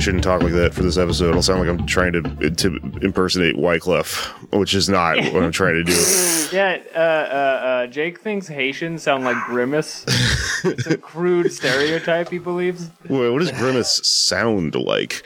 [0.00, 1.28] I shouldn't talk like that for this episode.
[1.28, 5.74] It'll sound like I'm trying to to impersonate Wyclef, which is not what I'm trying
[5.74, 5.92] to do.
[6.52, 10.04] Yeah, uh, uh, uh, Jake thinks Haitians sound like Grimace.
[10.64, 12.90] it's a crude stereotype he believes.
[13.08, 15.22] Wait, what does Grimace sound like?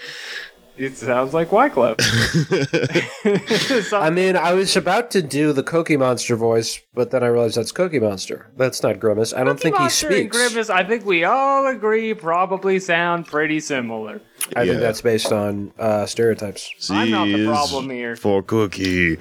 [0.77, 1.95] It sounds like Wyclef.
[3.93, 7.57] I mean, I was about to do the Cookie Monster voice, but then I realized
[7.57, 8.51] that's Cookie Monster.
[8.57, 9.33] That's not Grimace.
[9.33, 10.37] I don't think he Monster and speaks.
[10.37, 14.21] Grimace, I think we all agree, probably sound pretty similar.
[14.57, 14.73] I Yeah.
[14.73, 16.71] think that's based on uh, stereotypes.
[16.91, 18.17] I'm not the problem here.
[18.17, 19.19] For Cookie.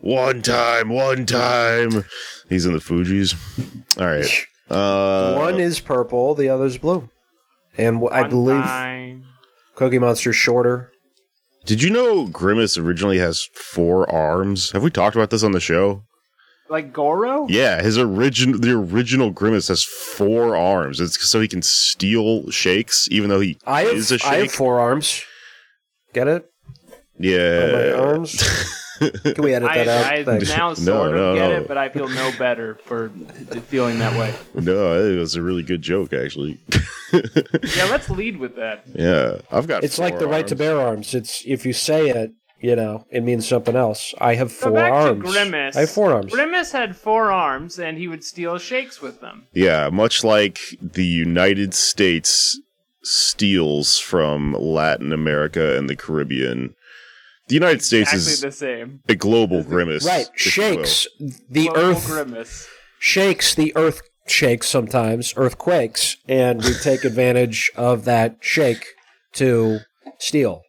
[0.00, 2.04] One time, one time.
[2.48, 3.34] He's in the Fugees.
[4.00, 4.46] All right.
[4.68, 7.08] Uh, One is purple, the other's blue.
[7.78, 9.24] And I believe time.
[9.76, 10.90] Cookie Monster's shorter.
[11.66, 14.70] Did you know Grimace originally has four arms?
[14.70, 16.04] Have we talked about this on the show?
[16.68, 17.46] Like Goro?
[17.48, 21.00] Yeah, his original the original Grimace has four arms.
[21.00, 24.24] It's so he can steal shakes, even though he I have, a shake.
[24.24, 25.22] I have four arms.
[26.12, 26.50] Get it?
[27.18, 28.42] yeah, my arms.
[28.98, 30.12] Can we edit I, that out?
[30.12, 30.48] I Thanks.
[30.48, 31.56] now sort no, of get no.
[31.56, 33.10] it, but I feel no better for
[33.68, 34.34] feeling that way.
[34.54, 36.58] No, it was a really good joke, actually.
[37.12, 38.84] Yeah, let's lead with that.
[38.94, 39.84] yeah, I've got.
[39.84, 41.14] It's like four the right to bear arms.
[41.14, 44.14] It's if you say it, you know, it means something else.
[44.18, 45.24] I have So four back arms.
[45.24, 45.76] to Grimace.
[45.76, 46.32] I have four arms.
[46.32, 49.46] Grimace had four arms, and he would steal shakes with them.
[49.52, 52.60] Yeah, much like the United States
[53.02, 56.74] steals from Latin America and the Caribbean.
[57.48, 59.00] The United States Exactly is the same.
[59.08, 60.04] a global grimace.
[60.04, 60.28] right.
[60.34, 60.84] if you will.
[60.84, 61.06] Shakes
[61.48, 62.68] the Global earth Grimace.
[62.98, 68.84] shakes the earth shakes sometimes earthquakes and we take advantage of that shake
[69.34, 69.78] to
[70.18, 70.62] steal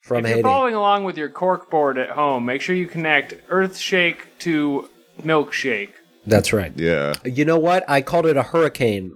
[0.00, 0.42] from If you're Haiti.
[0.44, 4.88] following along with your cork board at home, make sure you connect Earthshake to
[5.22, 5.90] Milkshake.
[6.26, 6.72] That's right.
[6.76, 7.12] Yeah.
[7.24, 7.84] You know what?
[7.88, 9.12] I called it a hurricane.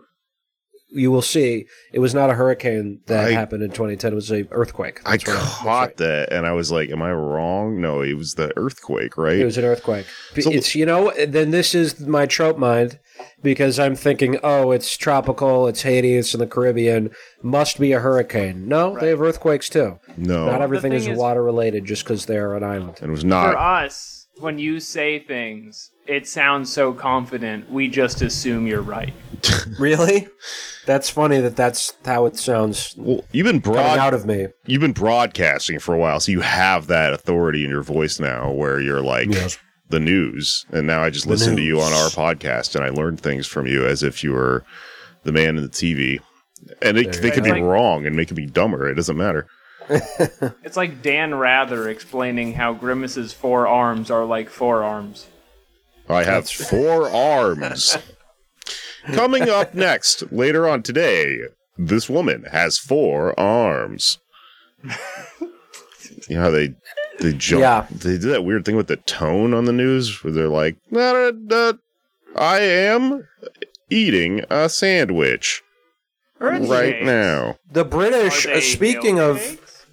[0.93, 1.67] You will see.
[1.93, 4.13] It was not a hurricane that I- happened in 2010.
[4.13, 5.01] It was a earthquake.
[5.07, 5.35] I That's right.
[5.35, 5.97] That's caught right.
[5.99, 7.81] that and I was like, Am I wrong?
[7.81, 9.39] No, it was the earthquake, right?
[9.39, 10.07] It was an earthquake.
[10.41, 11.13] So- it's you know.
[11.27, 12.99] Then this is my trope mind
[13.43, 15.69] because I'm thinking, oh, it's tropical.
[15.69, 16.17] It's Haiti.
[16.17, 17.11] It's in the Caribbean.
[17.43, 18.67] Must be a hurricane.
[18.67, 19.99] No, they have earthquakes too.
[20.17, 20.47] no.
[20.47, 22.99] Not everything is, is- water related just because they're an island.
[23.01, 27.87] and it was not For us, when you say things, it sounds so confident, we
[27.89, 29.13] just assume you're right.
[29.79, 30.27] Really?
[30.91, 34.49] That's funny that that's how it sounds Well, you've been coming broad out of me.
[34.67, 38.51] you've been broadcasting for a while, so you have that authority in your voice now
[38.51, 39.57] where you're like Yes.
[39.89, 40.67] the news.
[40.73, 43.69] And now I just listen to you on our podcast and I learn things from
[43.69, 44.65] you as if you were
[45.23, 46.19] the man in the TV.
[46.83, 47.55] And it, they could go.
[47.55, 48.89] be wrong and make me be dumber.
[48.91, 49.47] It doesn't matter.
[50.65, 55.29] It's like Dan Rather explaining how Grimace's four arms are like forearms.
[56.09, 57.97] I have four arms.
[59.13, 61.39] Coming up next, later on today,
[61.79, 64.19] this woman has four arms.
[66.29, 66.75] you know how they
[67.19, 67.87] they jump Yeah.
[67.91, 71.13] they do that weird thing with the tone on the news where they're like, "Nah,
[71.13, 71.73] nah, nah,
[72.37, 73.27] I am
[73.91, 75.63] eating a sandwich
[76.39, 77.05] right Earthshakes.
[77.05, 77.57] now.
[77.71, 79.85] The British, Are uh, speaking of milkshakes?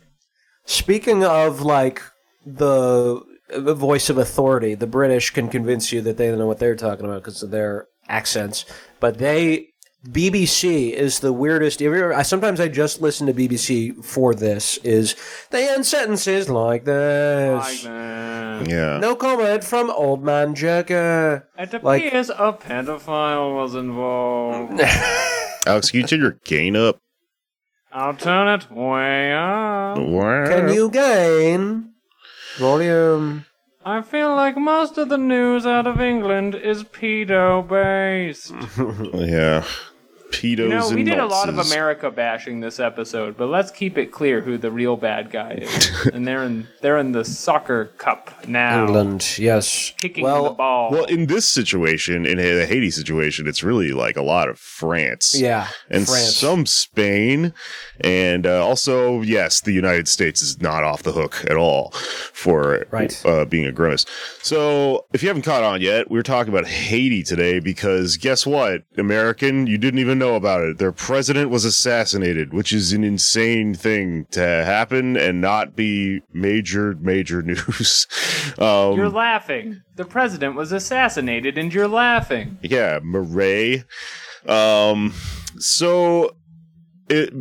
[0.66, 2.02] speaking of like
[2.46, 6.76] the, the voice of authority, the British can convince you that they know what they're
[6.76, 8.64] talking about because of their accents,
[9.00, 9.70] but they.
[10.08, 11.82] BBC is the weirdest.
[11.82, 14.78] Ever- I, sometimes I just listen to BBC for this.
[14.78, 15.16] Is
[15.50, 17.84] they end sentences like this.
[17.84, 18.68] Like.
[18.70, 19.00] Yeah.
[19.02, 21.50] No comment from Old Man Jagger.
[21.58, 24.80] It Like- appears a pedophile was involved.
[25.68, 27.00] Alex, can you turn your gain up?
[27.92, 29.98] I'll turn it way up.
[29.98, 31.94] Can you gain
[32.60, 33.46] volume?
[33.90, 38.52] I feel like most of the news out of England is pedo based.
[39.14, 39.64] Yeah.
[40.32, 41.58] Pedos You know, we and did a lot of.
[41.58, 46.06] America bashing this episode, but let's keep it clear who the real bad guy is.
[46.14, 49.94] and they're in they're in the soccer cup now, England, yes.
[50.00, 50.92] kicking well, the ball.
[50.92, 55.36] Well, in this situation, in the Haiti situation, it's really like a lot of France.
[55.40, 56.36] Yeah, And France.
[56.36, 57.54] some Spain.
[58.02, 62.86] And uh, also, yes, the United States is not off the hook at all for
[62.92, 63.26] Right.
[63.26, 64.06] uh, being a grimace.
[64.42, 68.84] So, if you haven't caught on yet, we're talking about Haiti today because guess what?
[68.98, 70.78] American, you didn't even know about it.
[70.78, 76.96] Their president was assassinated, which is an insane thing to happen and not be major,
[77.00, 78.08] major news.
[78.60, 79.82] um, You're laughing.
[79.96, 82.58] The president was assassinated, and you're laughing.
[82.62, 83.84] yeah, Murray.
[84.48, 85.14] Um,
[85.58, 86.36] so,
[87.10, 87.34] it,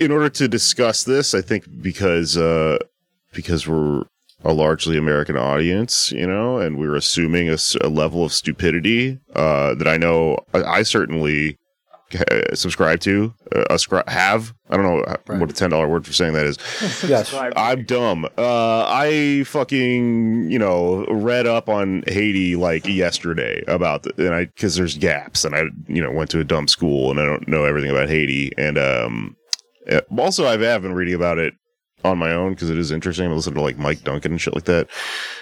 [0.00, 2.78] in order to discuss this, I think because uh,
[3.32, 4.02] because we're
[4.44, 9.88] a largely American audience, you know, and we're assuming a level of stupidity uh, that
[9.88, 11.58] I know I, I certainly
[12.54, 14.54] subscribe to, uh, ascri- have.
[14.70, 16.58] I don't know uh, what a ten dollar word for saying that is.
[17.08, 17.34] Yes.
[17.56, 18.24] I'm dumb.
[18.38, 24.44] Uh, I fucking you know read up on Haiti like yesterday about the, and I
[24.46, 27.46] because there's gaps and I you know went to a dumb school and I don't
[27.48, 29.36] know everything about Haiti and um
[29.90, 31.54] uh, also I have been reading about it
[32.04, 33.26] on my own because it is interesting.
[33.26, 34.88] I listen to like Mike Duncan and shit like that.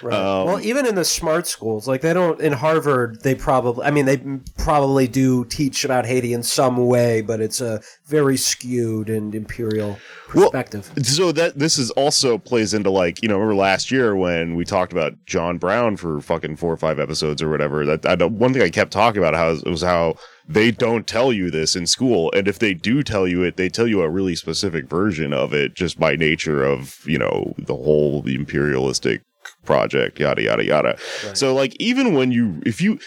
[0.01, 0.15] Right.
[0.15, 3.91] Um, well, even in the smart schools, like they don't in Harvard, they probably, I
[3.91, 4.17] mean, they
[4.57, 9.97] probably do teach about Haiti in some way, but it's a very skewed and imperial
[10.33, 10.91] Well, perspective.
[11.03, 14.63] So that this is also plays into like you know remember last year when we
[14.63, 17.85] talked about John Brown for fucking four or five episodes or whatever.
[17.85, 20.15] That I one thing I kept talking about how it was how
[20.47, 23.69] they don't tell you this in school, and if they do tell you it, they
[23.69, 27.75] tell you a really specific version of it just by nature of you know the
[27.75, 29.21] whole imperialistic
[29.65, 30.97] project, yada yada yada.
[31.33, 32.99] So like even when you if you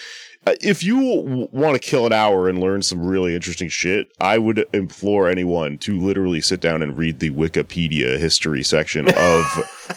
[0.47, 4.39] uh, if you want to kill an hour and learn some really interesting shit, I
[4.39, 9.45] would implore anyone to literally sit down and read the Wikipedia history section of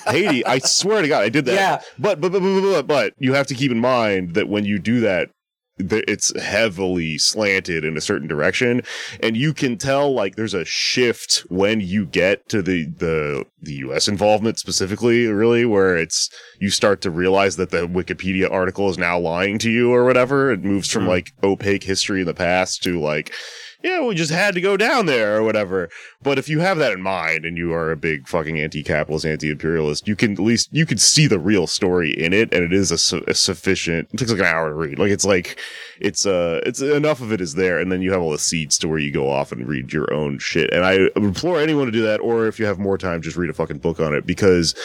[0.08, 0.44] Haiti.
[0.46, 1.54] I swear to God, I did that.
[1.54, 1.82] Yeah.
[2.00, 4.80] But, but, but, but, but, but you have to keep in mind that when you
[4.80, 5.36] do that, th-
[5.80, 8.82] it's heavily slanted in a certain direction.
[9.22, 13.74] And you can tell like there's a shift when you get to the the the
[13.76, 16.30] US involvement specifically really where it's
[16.60, 20.52] you start to realize that the Wikipedia article is now lying to you or whatever.
[20.52, 21.10] It moves from hmm.
[21.10, 23.34] like opaque history in the past to like
[23.82, 25.90] yeah, we just had to go down there or whatever.
[26.22, 30.06] But if you have that in mind and you are a big fucking anti-capitalist, anti-imperialist,
[30.06, 32.54] you can at least, you can see the real story in it.
[32.54, 35.00] And it is a, su- a sufficient, it takes like an hour to read.
[35.00, 35.58] Like it's like,
[36.02, 37.80] it's, uh, it's enough of it is there.
[37.80, 40.14] And then you have all the seeds to where you go off and read your
[40.14, 40.74] own shit.
[40.74, 42.20] And I implore anyone to do that.
[42.20, 44.76] Or if you have more time, just read a fucking book on it because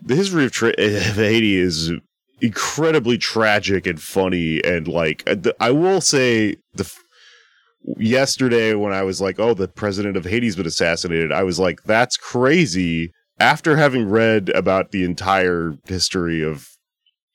[0.00, 1.90] the history of, tra- of Haiti is
[2.40, 4.62] incredibly tragic and funny.
[4.64, 6.92] And like, uh, I will say the,
[7.98, 11.82] yesterday when I was like, oh, the president of Haiti's been assassinated, I was like,
[11.84, 13.12] that's crazy.
[13.38, 16.68] After having read about the entire history of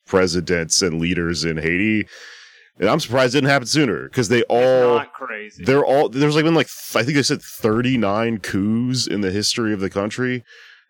[0.05, 2.07] presidents and leaders in Haiti,
[2.79, 5.63] and I'm surprised it didn't happen sooner because they all Not crazy.
[5.65, 9.73] they're all there's like been like I think they said 39 coups in the history
[9.73, 10.43] of the country.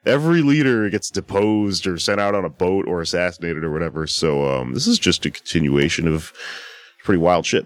[0.06, 4.06] Every leader gets deposed or sent out on a boat or assassinated or whatever.
[4.08, 6.32] So um, this is just a continuation of
[7.04, 7.66] pretty wild shit.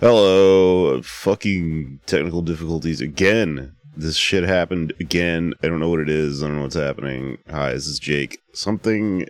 [0.00, 3.76] Hello, fucking technical difficulties again.
[3.94, 5.52] This shit happened again.
[5.62, 6.42] I don't know what it is.
[6.42, 7.36] I don't know what's happening.
[7.50, 8.38] Hi, this is Jake.
[8.54, 9.26] Something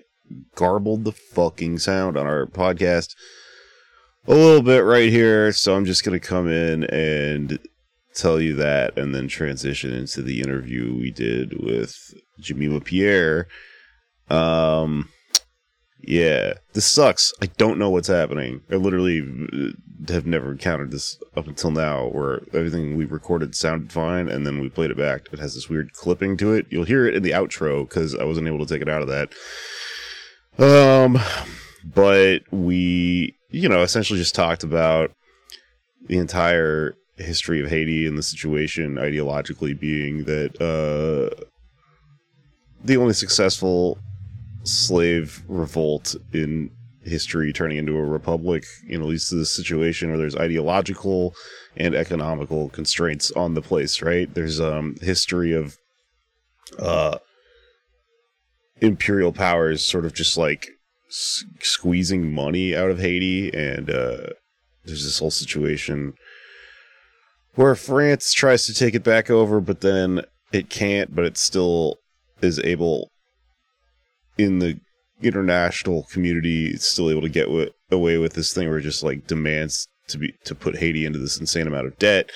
[0.55, 3.17] garbled the fucking sound on our podcast
[4.29, 5.51] a little bit right here.
[5.51, 7.59] So I'm just going to come in and
[8.15, 13.49] tell you that and then transition into the interview we did with Jamila Pierre.
[14.29, 15.09] Um,
[15.99, 17.33] yeah, this sucks.
[17.43, 18.61] I don't know what's happening.
[18.71, 19.75] I literally
[20.09, 24.61] have never encountered this up until now where everything we recorded sounded fine and then
[24.61, 25.29] we played it back.
[25.33, 26.67] It has this weird clipping to it.
[26.71, 29.09] You'll hear it in the outro because I wasn't able to take it out of
[29.09, 29.33] that.
[30.59, 31.19] Um,
[31.85, 35.13] but we, you know, essentially just talked about
[36.07, 41.45] the entire history of Haiti and the situation ideologically being that uh,
[42.85, 43.99] the only successful
[44.65, 46.71] slave revolt in
[47.05, 51.35] history turning into a republic, you know, leads to this situation where there's ideological
[51.77, 54.33] and economical constraints on the place, right?
[54.33, 55.79] There's um history of
[56.79, 57.19] uh
[58.81, 60.69] imperial powers sort of just like
[61.09, 64.31] s- squeezing money out of Haiti and uh
[64.85, 66.15] there's this whole situation
[67.55, 71.99] where France tries to take it back over but then it can't but it still
[72.41, 73.11] is able
[74.39, 74.81] in the
[75.23, 79.03] international community it's still able to get wi- away with this thing where it just
[79.03, 82.31] like demands to be to put Haiti into this insane amount of debt.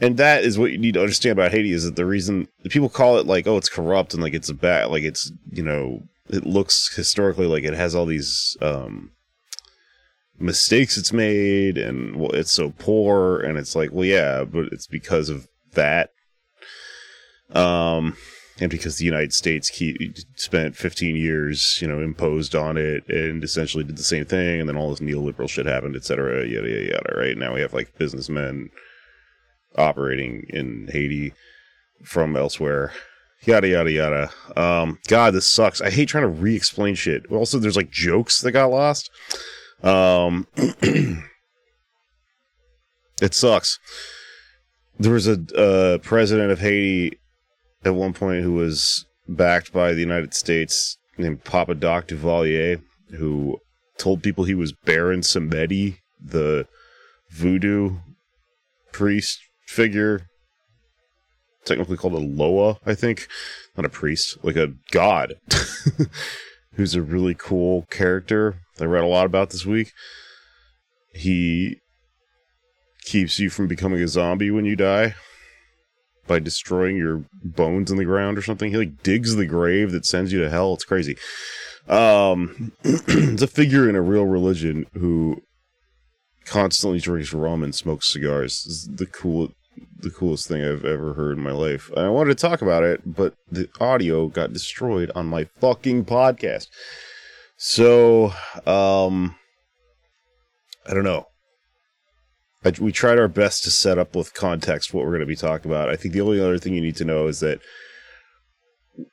[0.00, 2.88] And that is what you need to understand about Haiti is that the reason people
[2.88, 6.02] call it like oh it's corrupt and like it's a bad like it's you know
[6.28, 9.12] it looks historically like it has all these um
[10.38, 14.86] mistakes it's made and well it's so poor and it's like well yeah but it's
[14.86, 16.10] because of that.
[17.50, 18.16] Um
[18.58, 23.44] and because the United States keep, spent 15 years, you know, imposed on it and
[23.44, 26.68] essentially did the same thing, and then all this neoliberal shit happened, et cetera, yada
[26.68, 27.14] yada yada.
[27.16, 28.70] Right now we have like businessmen
[29.76, 31.34] operating in Haiti
[32.02, 32.92] from elsewhere,
[33.44, 34.30] yada yada yada.
[34.56, 35.82] Um, God, this sucks.
[35.82, 37.30] I hate trying to re-explain shit.
[37.30, 39.10] Also, there's like jokes that got lost.
[39.82, 40.46] Um,
[43.20, 43.78] it sucks.
[44.98, 47.18] There was a uh, president of Haiti
[47.84, 53.58] at one point who was backed by the United States named Papa Doc Duvalier, who
[53.98, 56.66] told people he was Baron Samedi, the
[57.30, 57.96] voodoo
[58.92, 60.28] priest figure,
[61.64, 63.28] technically called a Loa, I think.
[63.76, 65.34] Not a priest, like a god,
[66.74, 69.92] who's a really cool character I read a lot about this week.
[71.14, 71.80] He
[73.04, 75.14] keeps you from becoming a zombie when you die
[76.26, 78.70] by destroying your bones in the ground or something.
[78.70, 80.74] He like digs the grave that sends you to hell.
[80.74, 81.16] It's crazy.
[81.88, 85.42] Um, it's a figure in a real religion who
[86.44, 88.62] constantly drinks rum and smokes cigars.
[88.64, 89.52] This is the cool,
[89.98, 91.90] the coolest thing I've ever heard in my life.
[91.96, 96.68] I wanted to talk about it, but the audio got destroyed on my fucking podcast.
[97.58, 98.32] So,
[98.66, 99.36] um,
[100.86, 101.26] I don't know.
[102.66, 105.36] I, we tried our best to set up with context what we're going to be
[105.36, 105.88] talking about.
[105.88, 107.60] I think the only other thing you need to know is that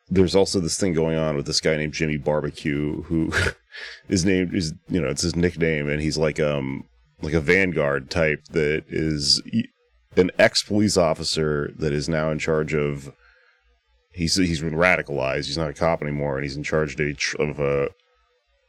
[0.09, 3.31] there's also this thing going on with this guy named Jimmy Barbecue, who
[4.09, 6.85] is named is you know it's his nickname, and he's like um
[7.21, 9.41] like a vanguard type that is
[10.17, 13.13] an ex police officer that is now in charge of.
[14.13, 15.45] He's he's been radicalized.
[15.45, 17.89] He's not a cop anymore, and he's in charge of a, of a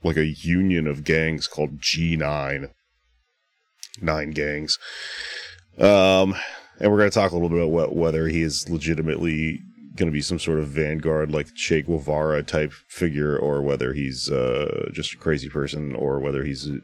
[0.03, 2.71] like a union of gangs called G9
[4.01, 4.79] nine gangs.
[5.79, 6.35] Um,
[6.81, 9.61] and we're going to talk a little bit about what, whether he is legitimately
[9.97, 14.31] going to be some sort of vanguard like Che Guevara type figure, or whether he's
[14.31, 16.79] uh, just a crazy person, or whether he's a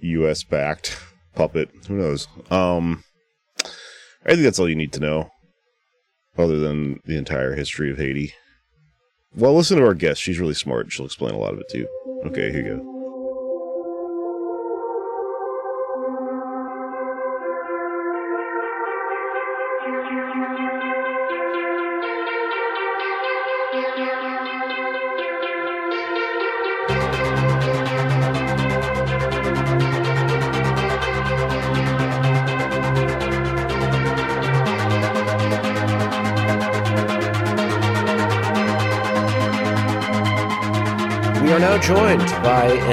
[0.00, 0.42] U.S.
[0.42, 0.98] backed
[1.34, 1.70] puppet.
[1.86, 2.26] Who knows?
[2.50, 3.04] Um,
[4.24, 5.30] I think that's all you need to know,
[6.36, 8.34] other than the entire history of Haiti.
[9.34, 10.20] Well, listen to our guest.
[10.20, 10.90] She's really smart.
[10.90, 12.22] She'll explain a lot of it to you.
[12.26, 12.95] Okay, here you go.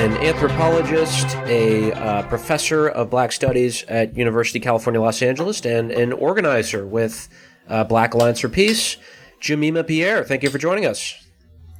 [0.03, 5.91] An anthropologist, a uh, professor of Black Studies at University of California, Los Angeles, and
[5.91, 7.29] an organizer with
[7.69, 8.97] uh, Black Alliance for Peace,
[9.39, 10.25] Jemima Pierre.
[10.25, 11.25] Thank you for joining us.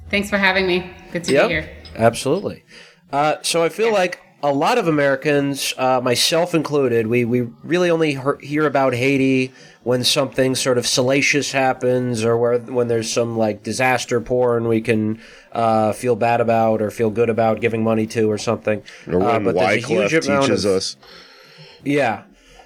[0.08, 0.90] Thanks for having me.
[1.12, 1.76] Good to yep, be here.
[1.96, 2.64] Absolutely.
[3.12, 7.88] Uh, so I feel like a lot of Americans, uh, myself included, we, we really
[7.88, 9.52] only hear about Haiti
[9.84, 14.82] when something sort of salacious happens or where when there's some like disaster porn we
[14.82, 15.18] can
[15.52, 18.82] uh, feel bad about or feel good about giving money to or something.
[19.06, 20.96] Or when uh, but Wyclef teaches of, us.
[21.82, 22.24] Yeah.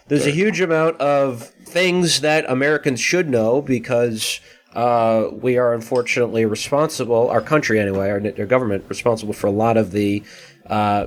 [0.09, 4.41] There's a huge amount of things that Americans should know because
[4.75, 9.77] uh, we are unfortunately responsible, our country anyway, our, our government, responsible for a lot
[9.77, 10.25] of the
[10.67, 11.07] uh,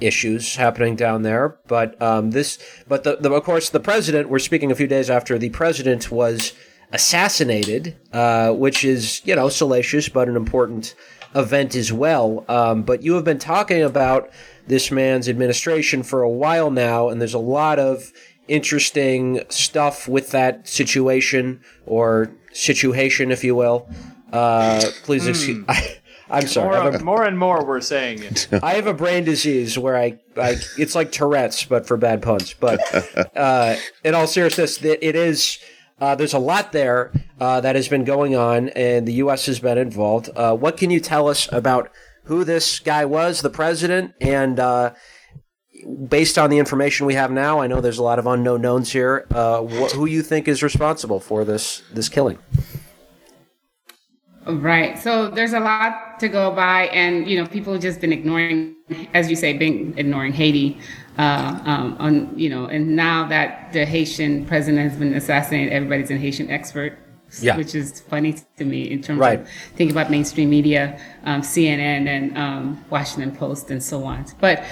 [0.00, 1.58] issues happening down there.
[1.66, 4.28] But um, this, but the, the, of course, the president.
[4.28, 6.52] We're speaking a few days after the president was
[6.92, 10.94] assassinated, uh, which is you know salacious but an important
[11.34, 12.44] event as well.
[12.48, 14.30] Um, but you have been talking about
[14.66, 18.12] this man's administration for a while now, and there's a lot of
[18.48, 23.88] interesting stuff with that situation or situation, if you will.
[24.32, 25.64] Uh, please excuse.
[25.68, 25.97] Mm.
[26.30, 26.68] I'm sorry.
[26.68, 28.48] More, a, more, and more we're saying it.
[28.62, 32.54] I have a brain disease where I, I it's like Tourette's, but for bad puns.
[32.54, 32.80] But
[33.36, 35.58] uh, in all seriousness, it is.
[36.00, 39.46] Uh, there's a lot there uh, that has been going on, and the U.S.
[39.46, 40.30] has been involved.
[40.36, 41.90] Uh, what can you tell us about
[42.24, 44.94] who this guy was, the president, and uh,
[46.08, 48.92] based on the information we have now, I know there's a lot of unknown knowns
[48.92, 49.26] here.
[49.30, 52.38] Uh, wh- who you think is responsible for this this killing?
[54.48, 54.98] Right.
[54.98, 58.76] So there's a lot to go by, and you know, people have just been ignoring,
[59.12, 60.78] as you say, been ignoring Haiti.
[61.18, 66.10] Uh, um, on you know, and now that the Haitian president has been assassinated, everybody's
[66.10, 66.98] an Haitian expert.
[67.42, 67.58] Yeah.
[67.58, 69.40] Which is funny to me in terms right.
[69.40, 74.24] of thinking about mainstream media, um, CNN and um, Washington Post and so on.
[74.40, 74.64] But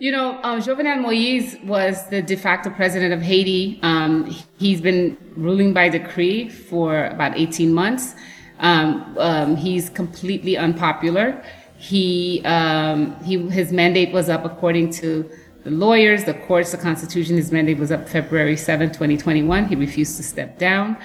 [0.00, 3.78] you know, um, Jovenel Moise was the de facto president of Haiti.
[3.82, 4.24] Um,
[4.58, 8.16] he's been ruling by decree for about 18 months.
[8.60, 11.42] Um, um, he's completely unpopular.
[11.76, 15.30] He, um, he, his mandate was up according to
[15.64, 17.36] the lawyers, the courts, the Constitution.
[17.36, 19.66] His mandate was up February 7, 2021.
[19.66, 20.96] He refused to step down.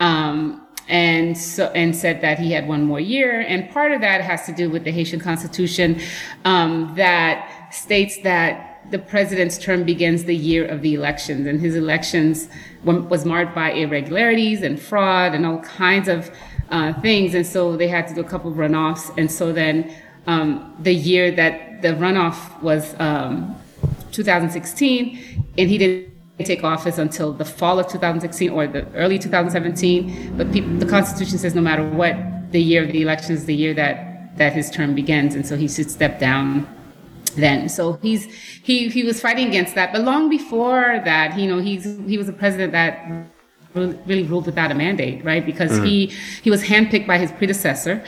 [0.00, 3.40] Um, and so and said that he had one more year.
[3.40, 6.00] And part of that has to do with the Haitian Constitution
[6.44, 11.76] um, that states that the president's term begins the year of the elections, and his
[11.76, 12.48] elections
[12.82, 16.30] was marked by irregularities and fraud and all kinds of
[16.70, 17.34] uh, things.
[17.34, 19.16] And so they had to do a couple of runoffs.
[19.18, 19.94] And so then
[20.26, 23.56] um, the year that the runoff was um,
[24.12, 26.10] 2016, and he didn't
[26.44, 30.36] take office until the fall of 2016 or the early 2017.
[30.36, 32.16] But people, the Constitution says no matter what,
[32.52, 35.56] the year of the election is the year that that his term begins, and so
[35.56, 36.66] he should step down
[37.36, 37.68] then.
[37.68, 38.24] So he's
[38.62, 39.92] he he was fighting against that.
[39.92, 43.28] But long before that, you know, he's he was a president that
[43.74, 45.44] really ruled without a mandate, right?
[45.44, 45.84] Because mm-hmm.
[45.84, 46.06] he
[46.42, 48.02] he was handpicked by his predecessor,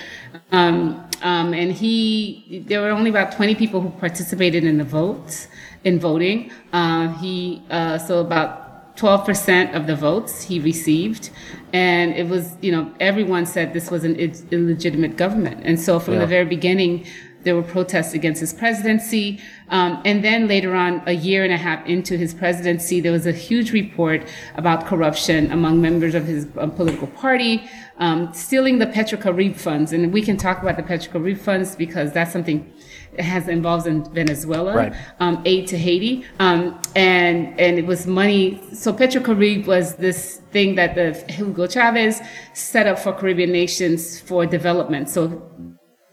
[0.51, 5.49] um, um, and he there were only about 20 people who participated in the votes
[5.85, 6.51] in voting.
[6.73, 11.31] Uh, he uh, so about 12% of the votes he received,
[11.73, 16.15] and it was you know everyone said this was an illegitimate government, and so from
[16.15, 16.21] yeah.
[16.21, 17.07] the very beginning.
[17.45, 19.41] There were protests against his presidency.
[19.69, 23.27] Um, and then later on, a year and a half into his presidency, there was
[23.27, 27.69] a huge report about corruption among members of his um, political party,
[27.99, 29.93] um, stealing the Petrocaribe funds.
[29.93, 32.71] And we can talk about the Petrocaribe funds because that's something
[33.17, 34.95] that has involved in Venezuela, right.
[35.21, 38.63] um, aid to Haiti, um, and and it was money.
[38.73, 42.21] So Petrocaribe was this thing that the Hugo Chavez
[42.55, 45.09] set up for Caribbean nations for development.
[45.09, 45.43] So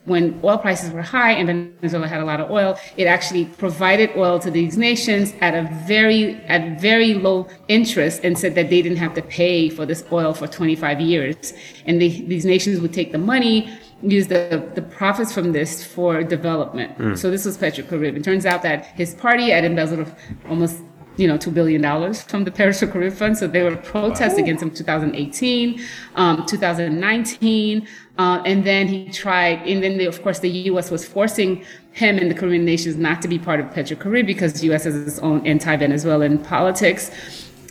[0.06, 1.48] when oil prices were high and
[1.80, 5.70] Venezuela had a lot of oil, it actually provided oil to these nations at a
[5.88, 10.04] very at very low interest and said that they didn't have to pay for this
[10.12, 11.54] oil for 25 years.
[11.86, 13.70] And they, these nations would take the money
[14.02, 16.98] use the, the profits from this for development.
[16.98, 17.18] Mm.
[17.18, 18.16] So this was Petrocaribe.
[18.16, 20.10] It turns out that his party had embezzled
[20.48, 20.78] almost
[21.20, 23.38] you know, $2 billion from the Paris Petrocaribe Fund.
[23.38, 24.44] So there were protests wow.
[24.44, 25.82] against him 2018,
[26.16, 27.88] um, 2019.
[28.20, 30.92] Uh, and then he tried, and then the, of course the U.S.
[30.92, 34.66] was forcing him and the Caribbean nations not to be part of Petrocaribe because the
[34.66, 34.84] U.S.
[34.84, 37.12] has its own anti-Venezuelan politics.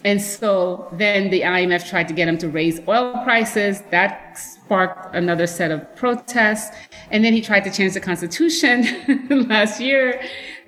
[0.07, 3.83] And so then the IMF tried to get him to raise oil prices.
[3.91, 6.75] That sparked another set of protests.
[7.11, 8.87] And then he tried to change the constitution
[9.51, 10.19] last year,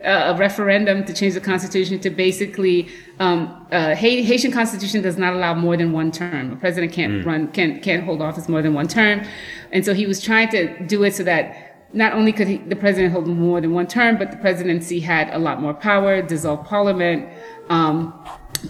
[0.05, 5.35] uh, a referendum to change the constitution to basically, um, uh, Haitian constitution does not
[5.35, 6.53] allow more than one term.
[6.53, 7.27] A president can't mm.
[7.27, 9.23] run, can't, can't hold office more than one term.
[9.73, 12.77] And so he was trying to do it so that not only could he, the
[12.77, 16.65] president hold more than one term, but the presidency had a lot more power, dissolve
[16.65, 17.29] parliament,
[17.69, 18.15] um,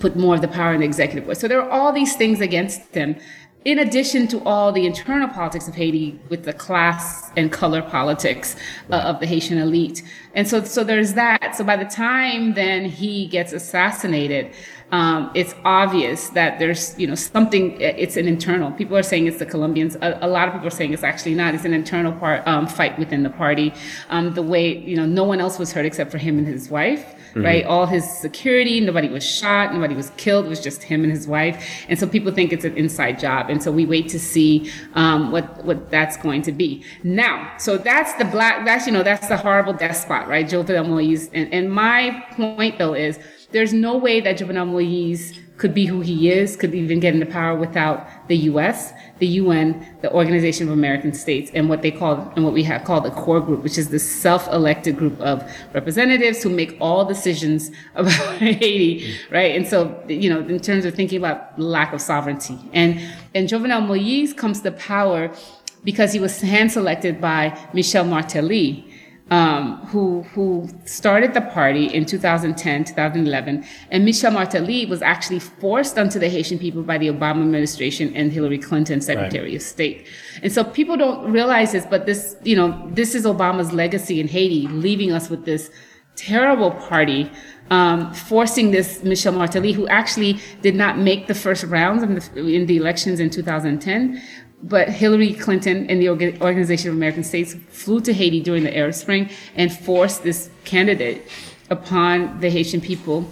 [0.01, 1.39] put more of the power in the executive branch.
[1.39, 3.17] So there are all these things against him
[3.65, 8.57] in addition to all the internal politics of Haiti with the class and color politics
[8.91, 10.03] uh, of the Haitian elite.
[10.35, 11.55] And so, so there's that.
[11.57, 14.53] So by the time then he gets assassinated,
[14.93, 18.73] um, it's obvious that there's, you know, something, it's an internal.
[18.73, 19.95] People are saying it's the Colombians.
[19.97, 21.55] A, a lot of people are saying it's actually not.
[21.55, 23.73] It's an internal part, um, fight within the party.
[24.09, 26.71] Um, the way, you know, no one else was hurt except for him and his
[26.71, 27.45] wife mm-hmm.
[27.45, 27.65] right?
[27.65, 30.47] All his security, nobody was shot, nobody was killed.
[30.47, 31.85] It was just him and his wife.
[31.89, 33.51] And so people think it's an inside job.
[33.51, 36.85] And so we wait to see um, what what that's going to be.
[37.03, 38.65] Now, so that's the black.
[38.65, 40.47] That's you know that's the horrible death spot, right?
[40.47, 41.29] Jovenel Moise.
[41.33, 43.19] And, and my point though is
[43.53, 47.27] there's no way that Jovenel Moise could be who he is, could even get into
[47.27, 52.33] power without the U.S., the UN, the Organization of American States, and what they call
[52.35, 56.43] and what we have called the core group, which is the self-elected group of representatives
[56.43, 59.55] who make all decisions about Haiti, right?
[59.55, 63.01] And so, you know, in terms of thinking about lack of sovereignty, and
[63.35, 65.31] and Jovenel Moise comes to power
[65.85, 68.90] because he was hand-selected by Michel Martelly,
[69.31, 75.99] um, who who started the party in 2010, 2011, and Michel Martelly was actually forced
[75.99, 79.57] onto the Haitian people by the Obama administration and Hillary Clinton, Secretary right.
[79.57, 80.07] of State.
[80.43, 84.27] And so people don't realize this, but this, you know, this is Obama's legacy in
[84.27, 85.71] Haiti, leaving us with this
[86.17, 87.31] terrible party,
[87.71, 92.55] um, forcing this Michel Martelly, who actually did not make the first rounds in the,
[92.55, 94.21] in the elections in 2010,
[94.63, 98.95] but Hillary Clinton and the Organization of American States flew to Haiti during the Arab
[98.95, 101.27] Spring and forced this candidate
[101.71, 103.29] upon the Haitian people,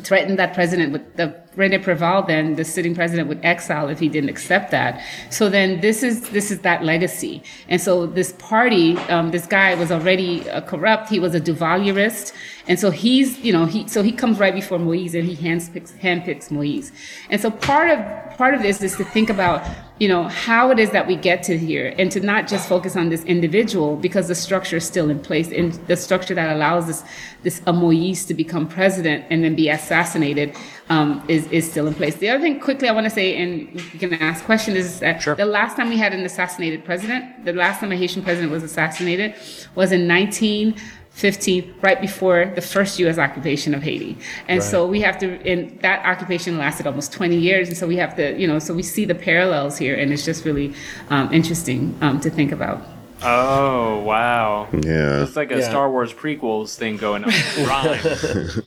[0.00, 4.08] threatened that president with the Rene Preval, then the sitting president, would exile if he
[4.08, 5.02] didn't accept that.
[5.28, 7.42] So then this is this is that legacy.
[7.68, 11.08] And so this party, um, this guy was already uh, corrupt.
[11.08, 12.32] He was a Duvalierist,
[12.68, 15.92] and so he's you know he so he comes right before Moise and he handpicks
[15.98, 16.92] handpicks Moise.
[17.28, 17.98] And so part of
[18.38, 19.66] part of this is to think about
[19.98, 22.94] you know how it is that we get to here and to not just focus
[22.94, 26.86] on this individual because the structure is still in place and the structure that allows
[26.86, 27.02] this
[27.42, 30.54] this a Moise to become president and then be assassinated
[30.90, 32.16] um, is is still in place.
[32.16, 35.22] The other thing quickly I want to say and you can ask question is that
[35.36, 38.62] the last time we had an assassinated president, the last time a Haitian president was
[38.62, 39.34] assassinated
[39.74, 43.18] was in 1915, right before the first U.S.
[43.18, 44.16] occupation of Haiti.
[44.48, 47.68] And so we have to, and that occupation lasted almost 20 years.
[47.68, 50.24] And so we have to, you know, so we see the parallels here, and it's
[50.24, 50.74] just really
[51.10, 52.82] um, interesting um, to think about.
[53.20, 54.68] Oh wow!
[54.72, 55.24] Yeah.
[55.24, 55.68] It's like a Yeah.
[55.68, 57.32] Star Wars prequels thing going on.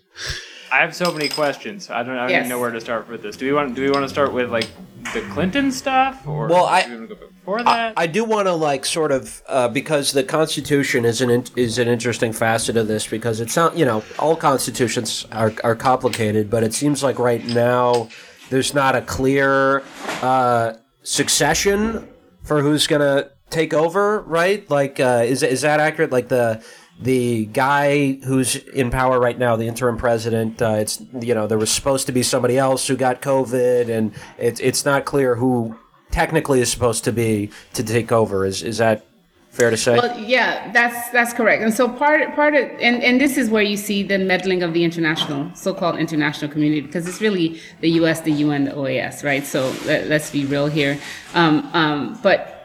[0.72, 0.80] Rhyme.
[0.80, 1.90] I have so many questions.
[1.90, 2.40] I don't, I don't Yes.
[2.40, 3.38] even know where to start with this.
[3.38, 3.76] Do we want?
[3.76, 4.68] Do we want to start with like
[5.14, 7.94] the Clinton stuff, or Well, I- do we want to go before that?
[7.98, 11.78] I do want to like sort of uh, because the Constitution is an in- is
[11.78, 16.50] an interesting facet of this because it's not you know all constitutions are are complicated,
[16.50, 18.10] but it seems like right now
[18.50, 19.84] there's not a clear
[20.22, 22.08] uh, succession
[22.44, 24.70] for who's gonna take over, right?
[24.70, 26.12] Like, uh, is is that accurate?
[26.12, 26.64] Like the
[27.02, 31.58] the guy who's in power right now, the interim president, uh, it's you know there
[31.58, 35.78] was supposed to be somebody else who got COVID, and it's it's not clear who
[36.12, 38.46] technically is supposed to be to take over.
[38.46, 39.06] Is is that
[39.50, 39.98] fair to say?
[39.98, 41.64] Well, yeah, that's that's correct.
[41.64, 44.74] And so part part of and, and this is where you see the meddling of
[44.74, 49.46] the international so-called international community because it's really the U.S., the UN, the OAS, right?
[49.46, 51.00] So let, let's be real here.
[51.34, 52.61] Um, um, but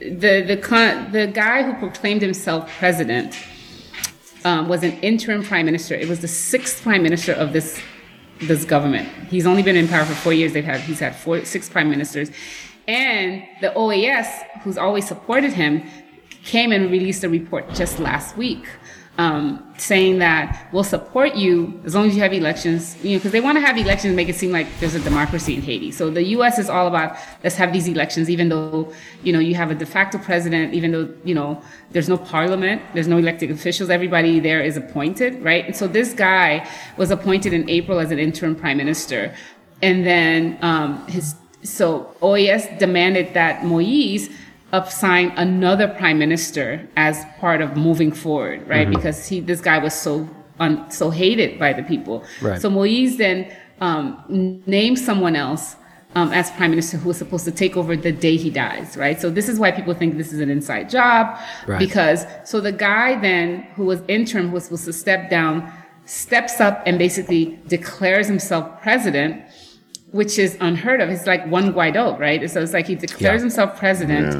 [0.00, 3.36] the the the guy who proclaimed himself president
[4.44, 5.94] um, was an interim prime minister.
[5.94, 7.80] It was the sixth prime minister of this
[8.40, 9.08] this government.
[9.28, 10.54] He's only been in power for four years.
[10.54, 12.30] They've had he's had four six prime ministers,
[12.88, 14.26] and the OAS,
[14.62, 15.82] who's always supported him,
[16.44, 18.66] came and released a report just last week.
[19.20, 23.32] Um, saying that we'll support you as long as you have elections, you know, because
[23.32, 25.90] they want to have elections and make it seem like there's a democracy in Haiti.
[25.90, 26.58] So the U.S.
[26.58, 28.90] is all about let's have these elections, even though
[29.22, 32.80] you know you have a de facto president, even though you know there's no parliament,
[32.94, 35.66] there's no elected officials, everybody there is appointed, right?
[35.66, 39.34] And so this guy was appointed in April as an interim prime minister,
[39.82, 44.30] and then um, his so OAS demanded that Moise
[44.72, 48.88] assign another prime minister as part of moving forward, right?
[48.88, 50.28] Because he this guy was so
[50.60, 52.24] un, so hated by the people.
[52.40, 52.60] Right.
[52.60, 55.76] So Moise then um, named someone else
[56.14, 59.20] um, as prime minister who was supposed to take over the day he dies, right?
[59.20, 61.78] So this is why people think this is an inside job Right.
[61.78, 65.72] because so the guy then who was interim who was supposed to step down
[66.06, 69.42] steps up and basically declares himself president
[70.12, 71.08] which is unheard of.
[71.08, 72.48] It's like Juan Guaido, right?
[72.50, 73.46] So it's like he declares Yeah.
[73.46, 74.34] himself president,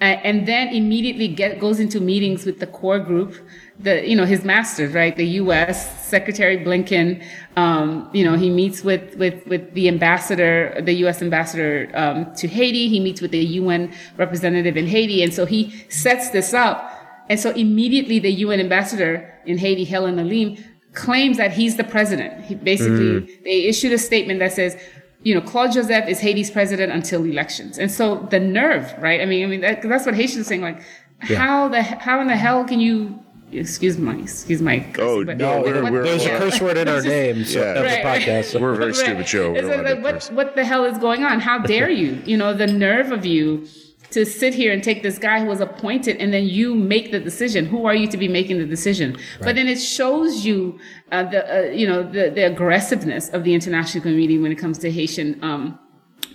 [0.00, 0.20] Yeah.
[0.28, 3.34] and then immediately get goes into meetings with the core group,
[3.80, 5.16] the you know his masters, right?
[5.16, 5.76] The U.S.
[6.06, 7.20] Secretary Blinken,
[7.56, 11.20] um, you know he meets with with with the ambassador, the U.S.
[11.20, 12.88] ambassador um, to Haiti.
[12.88, 16.94] He meets with the UN representative in Haiti, and so he sets this up.
[17.30, 19.12] And so immediately the UN ambassador
[19.44, 20.56] in Haiti, Helen La Lime,
[20.94, 22.44] claims that he's the president.
[22.44, 24.76] He basically they issued a statement that says,
[25.22, 27.78] you know, Claude Joseph is Haiti's president until elections.
[27.78, 29.20] And so the nerve, right?
[29.20, 30.62] I mean, I mean that, that's what Haitians are saying.
[30.62, 30.80] Like,
[31.20, 33.18] how the how in the hell can you?
[33.50, 34.76] Excuse my excuse my.
[34.76, 37.06] Oh, cursing, Oh, but- no, we're- what- we're- There's a curse word in our It's
[37.06, 37.60] just- names Yeah.
[37.62, 38.20] of the Right, right.
[38.22, 38.44] podcast.
[38.44, 38.94] so- We're a very Right.
[38.96, 39.52] stupid show.
[39.52, 41.40] We like, what, what the hell is going on?
[41.40, 42.18] How dare you?
[42.26, 43.66] You know, the nerve of you
[44.10, 47.20] to sit here and take this guy who was appointed and then you make the
[47.20, 47.66] decision.
[47.66, 49.16] Who are you to be making the decision?
[49.40, 50.78] But then it shows you
[51.12, 54.78] uh, the, uh, you know, the, the aggressiveness of the international community when it comes
[54.78, 55.78] to Haitian, um,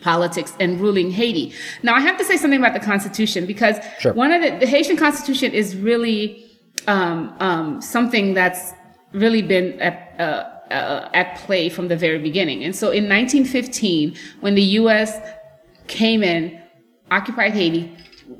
[0.01, 1.53] politics and ruling Haiti.
[1.81, 4.13] Now, I have to say something about the Constitution because Sure.
[4.13, 6.45] one of the, the Haitian Constitution is really
[6.87, 8.73] um, um, something that's
[9.13, 12.63] really been at, uh, uh, at play from the very beginning.
[12.63, 15.17] And so in 1915, when the U.S.
[15.87, 16.59] came in,
[17.17, 17.83] occupied Haiti,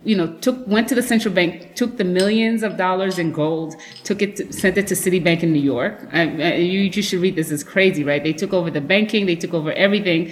[0.04, 3.76] you know, took went to the central bank, took the millions of dollars in gold,
[4.04, 5.96] took it, to, sent it to Citibank in New York.
[6.12, 8.24] I, I, you, you should read this; it's crazy, right?
[8.24, 10.32] They took over the banking, they took over everything.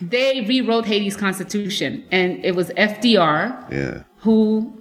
[0.00, 4.02] They rewrote Haiti's constitution, and it was FDR Yeah.
[4.24, 4.36] who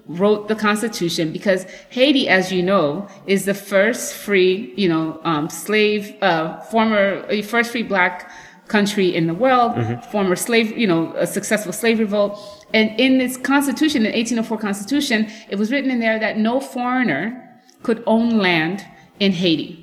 [0.08, 1.62] wrote the Constitution because
[1.98, 7.42] Haiti, as you know, is the first free, you know, um, slave, uh, former, uh,
[7.44, 8.32] first free black
[8.68, 9.72] country in the world,
[10.12, 12.61] former slave, you know, a successful slave revolt.
[12.74, 17.62] And in this Constitution, the 1804 Constitution, it was written in there that no foreigner
[17.84, 18.86] could own land
[19.20, 19.78] in Haiti.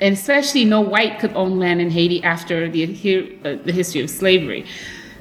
[0.00, 2.82] and especially no white could own land in Haiti after the,
[3.44, 4.66] uh, the history of slavery.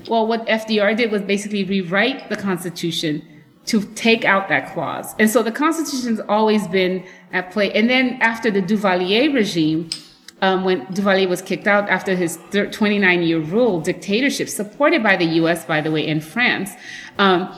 [0.07, 3.21] Well, what FDR did was basically rewrite the Constitution
[3.67, 5.15] to take out that clause.
[5.19, 7.71] And so the Constitution's always been at play.
[7.71, 9.89] And then after the Duvalier regime,
[10.43, 15.25] um, when Duvalier was kicked out after his 29 year rule dictatorship, supported by the
[15.41, 16.71] US, by the way, and France,
[17.17, 17.57] um,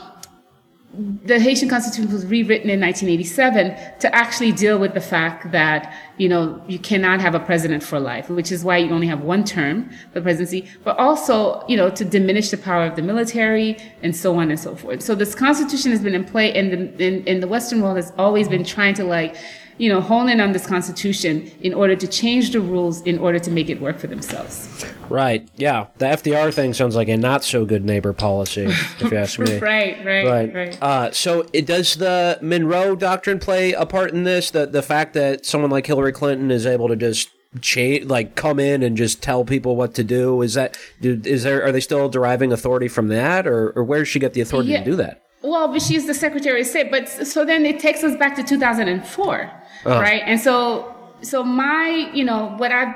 [1.24, 6.28] the Haitian constitution was rewritten in 1987 to actually deal with the fact that you
[6.28, 9.42] know you cannot have a president for life, which is why you only have one
[9.42, 14.14] term the presidency, but also you know to diminish the power of the military and
[14.14, 15.02] so on and so forth.
[15.02, 18.48] So this constitution has been in play, and the in the Western world has always
[18.48, 19.34] been trying to like
[19.78, 23.38] you know, hone in on this constitution in order to change the rules in order
[23.38, 24.86] to make it work for themselves.
[25.08, 25.48] Right.
[25.56, 25.86] Yeah.
[25.98, 29.58] The FDR thing sounds like a not so good neighbor policy, if you ask me.
[29.58, 30.04] right.
[30.04, 30.26] Right.
[30.26, 30.54] Right.
[30.54, 30.82] right.
[30.82, 34.50] Uh, so, it, does the Monroe Doctrine play a part in this?
[34.50, 38.58] The the fact that someone like Hillary Clinton is able to just change like come
[38.58, 42.08] in and just tell people what to do is that is there are they still
[42.08, 44.78] deriving authority from that or, or where does she get the authority yeah.
[44.78, 48.02] to do that well but she's the secretary of state but so then it takes
[48.04, 49.50] us back to 2004
[49.84, 50.00] uh-huh.
[50.00, 50.22] right?
[50.24, 52.94] And so, so my, you know, what i've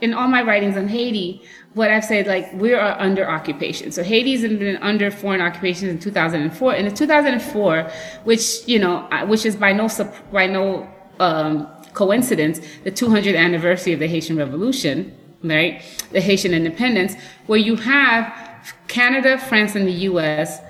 [0.00, 1.42] in all my writings on Haiti,
[1.74, 3.92] what I've said, like, we are under occupation.
[3.92, 6.74] So Haiti's been under foreign occupation in 2004.
[6.74, 7.90] And in 2004,
[8.24, 9.88] which, you know, which is by no,
[10.32, 10.88] by no,
[11.20, 15.82] um, coincidence, the 200th anniversary of the Haitian Revolution, right?
[16.12, 17.14] The Haitian independence,
[17.46, 18.32] where you have
[18.88, 20.60] Canada, France, and the U.S.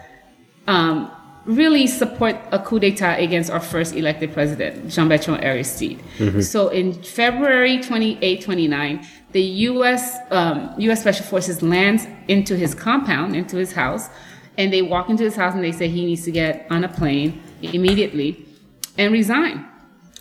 [0.66, 1.10] Um,
[1.56, 5.98] really support a coup d'etat against our first elected president, Jean Bertrand Aristide.
[6.18, 6.40] Mm-hmm.
[6.40, 10.16] So in February 28, 29, the U.S.
[10.30, 11.00] Um, U.S.
[11.00, 14.08] Special Forces lands into his compound, into his house,
[14.58, 16.88] and they walk into his house and they say he needs to get on a
[16.88, 18.44] plane immediately
[18.98, 19.66] and resign.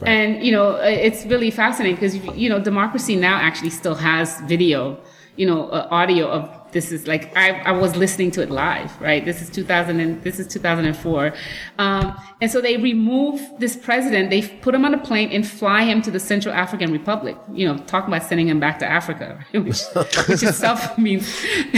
[0.01, 0.09] Right.
[0.09, 4.97] And you know, it's really fascinating because you know, democracy now actually still has video,
[5.35, 8.99] you know, uh, audio of this is like I, I was listening to it live
[9.01, 9.23] right?
[9.23, 11.33] This is 2000 and this is 2004
[11.77, 15.83] um, and so they remove this president they put him on a plane and fly
[15.83, 19.45] him to the central african republic you know talking about sending him back to africa
[19.51, 19.81] which,
[20.27, 21.43] which itself means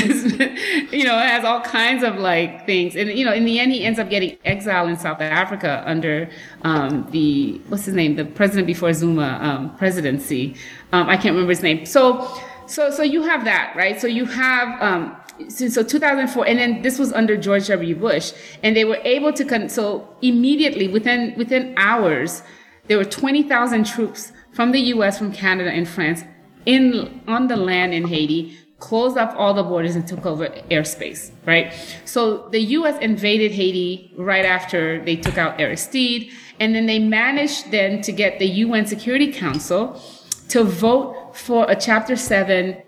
[0.91, 2.95] you know has all kinds of like things.
[2.95, 6.29] And you know in the end he ends up getting exiled in south africa under
[6.63, 8.15] um, the what's his name?
[8.15, 10.55] The president before zuma um, presidency.
[10.93, 11.85] Um, i can't remember his name.
[11.85, 12.27] So
[12.71, 13.99] so, so you have that, right?
[13.99, 15.17] So you have, um,
[15.49, 17.95] so, so 2004, and then this was under George W.
[17.95, 18.31] Bush,
[18.63, 22.43] and they were able to, con- so immediately within within hours,
[22.87, 26.23] there were 20,000 troops from the U.S., from Canada, and France
[26.65, 31.31] in on the land in Haiti, closed up all the borders and took over airspace,
[31.45, 31.73] right?
[32.05, 32.97] So the U.S.
[33.01, 38.39] invaded Haiti right after they took out Aristide, and then they managed then to get
[38.39, 40.01] the UN Security Council
[40.51, 42.81] to vote for a Chapter 7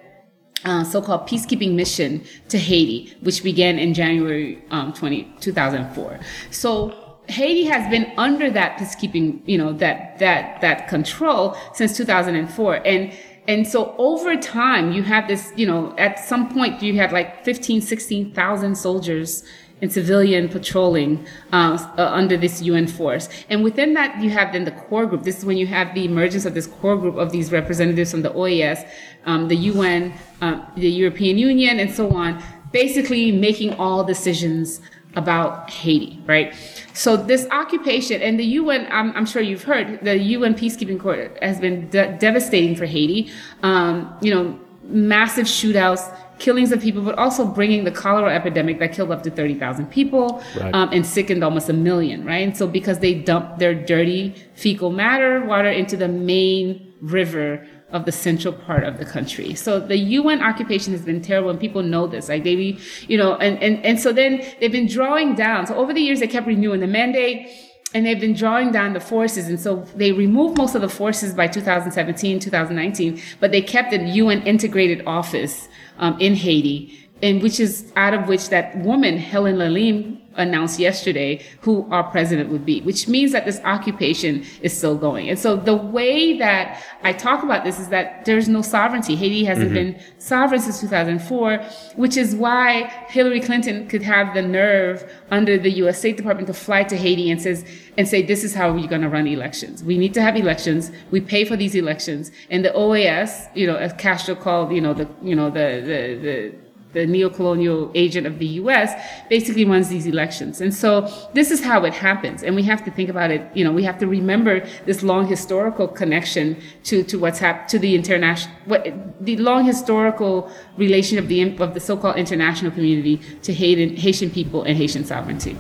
[0.66, 6.20] uh, so-called peacekeeping mission to Haiti, which began in January um, 20, 2004.
[6.52, 12.86] So Haiti has been under that peacekeeping, you know, that that that control since 2004,
[12.86, 13.14] and
[13.48, 17.44] and so over time you have this, you know, at some point you had like
[17.44, 19.44] 15, 16,000 soldiers
[19.84, 23.28] and civilian patrolling uh, uh, under this UN force.
[23.50, 25.24] And within that, you have then the core group.
[25.24, 28.22] This is when you have the emergence of this core group of these representatives from
[28.22, 28.90] the OAS,
[29.26, 32.42] um, the UN, uh, the European Union, and so on,
[32.72, 34.80] basically making all decisions
[35.16, 36.56] about Haiti, right?
[36.94, 41.38] So this occupation and the UN, I'm, I'm, sure you've heard, the UN peacekeeping court
[41.44, 43.30] has been de- devastating for Haiti.
[43.62, 46.04] Um, you know, massive shootouts
[46.40, 50.44] killings of people, but also bringing the cholera epidemic that killed up to 30,000 people
[50.60, 50.74] right.
[50.74, 52.46] um, and sickened almost a million, right?
[52.48, 58.06] And so because they dumped their dirty fecal matter water into the main river of
[58.06, 59.54] the central part of the country.
[59.54, 62.28] So the UN occupation has been terrible and people know this.
[62.28, 65.68] Like they, you know, and, and, and so then they've been drawing down.
[65.68, 67.50] So over the years, they kept renewing the mandate
[67.94, 69.48] and they've been drawing down the forces.
[69.48, 74.00] And so they removed most of the forces by 2017, 2019, but they kept the
[74.00, 75.68] UN integrated office
[76.00, 80.80] um, in Haiti, and which is out of which that woman, Helen La Lime, announced
[80.80, 85.30] yesterday who our president would be, which means that this occupation is still going.
[85.30, 89.16] And so the way that I talk about this is that there's no sovereignty.
[89.16, 89.92] Haiti hasn't mm-hmm.
[89.94, 91.58] been sovereign since 2004,
[91.96, 96.00] which is why Hillary Clinton could have the nerve under the U.S.
[96.00, 97.66] State Department to fly to Haiti and says
[97.98, 99.84] and say this is how we're going to run elections.
[99.84, 100.92] We need to have elections.
[101.12, 104.94] We pay for these elections, and the OAS, you know, as Castro called, you know,
[104.94, 106.63] the you know the the the
[106.94, 108.94] the neo-colonial agent of the U.S.,
[109.30, 110.62] basically runs these elections.
[110.62, 112.44] And so this is how it happens.
[112.44, 113.42] And we have to think about it.
[113.54, 117.80] You know, we have to remember this long historical connection to to what's happened to
[117.80, 118.82] the international, what
[119.20, 124.64] the long historical relation of the of the so-called international community to Haitian Haitian people
[124.64, 125.58] and Haitian sovereignty.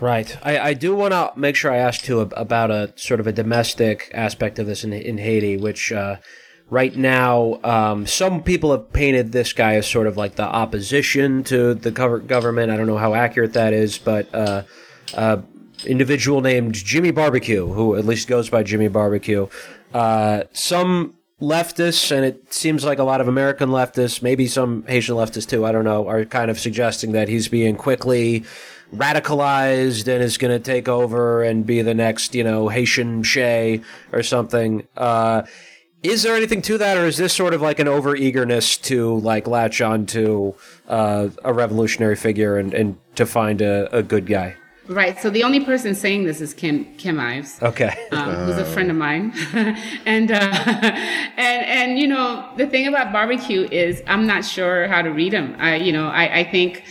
[0.00, 0.36] Right.
[0.42, 3.32] I, I do want to make sure I ask too about a sort of a
[3.32, 6.16] domestic aspect of this in, in Haiti, which uh,
[6.70, 11.44] right now um, some people have painted this guy as sort of like the opposition
[11.44, 12.70] to the government.
[12.70, 14.62] I don't know how accurate that is, but uh,
[15.14, 15.42] uh,
[15.86, 19.46] individual named Jimmy Barbecue, who at least goes by Jimmy Barbecue,
[19.92, 25.16] uh, some leftists, and it seems like a lot of American leftists, maybe some Haitian
[25.16, 28.44] leftists too, I don't know, are kind of suggesting that he's being quickly
[28.94, 33.80] radicalized and is going to take over and be the next, you know, Haitian Che
[34.12, 34.86] or something.
[34.96, 35.42] Uh,
[36.04, 39.18] is there anything to that, or is this sort of like an over eagerness to
[39.20, 40.54] like latch on to
[40.86, 44.54] uh, a revolutionary figure and, and to find a, a good guy?
[44.86, 45.18] Right.
[45.18, 47.62] So the only person saying this is Kim Kim Ives.
[47.62, 48.06] Okay.
[48.12, 49.32] Um, who's a friend of mine,
[50.04, 50.34] and uh,
[51.36, 55.32] and and you know the thing about barbecue is I'm not sure how to read
[55.32, 55.56] him.
[55.58, 56.84] I you know I I think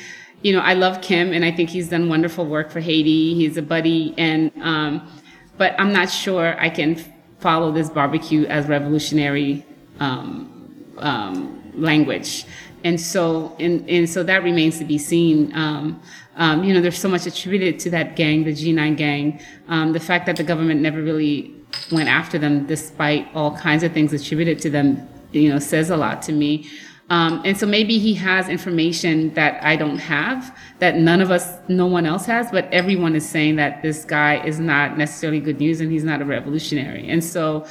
[0.44, 3.34] you know, I love Kim and I think he's done wonderful work for Haiti.
[3.34, 5.10] He's a buddy and, um,
[5.58, 6.96] but I'm not sure I can
[7.44, 9.66] follow this barbecue as revolutionary,
[10.00, 10.50] um,
[10.98, 12.46] um, language.
[12.86, 15.56] And so, and, and so that remains to be seen.
[15.56, 16.02] Um,
[16.38, 19.42] um, you know, there's so much attributed to that gang, the G9 gang.
[19.68, 21.54] Um, the fact that the government never really
[21.92, 25.98] went after them, despite all kinds of things attributed to them, you know, says a
[25.98, 26.70] lot to me.
[27.10, 31.58] Um, and so maybe he has information that I don't have, that none of us,
[31.68, 35.60] no one else has, but everyone is saying that this guy is not necessarily good
[35.60, 37.08] news and he's not a revolutionary.
[37.10, 37.66] And so,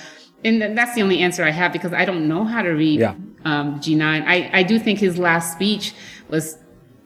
[0.45, 3.15] and that's the only answer I have because I don't know how to read yeah.
[3.45, 4.03] um, G9.
[4.27, 5.95] I, I do think his last speech
[6.29, 6.59] was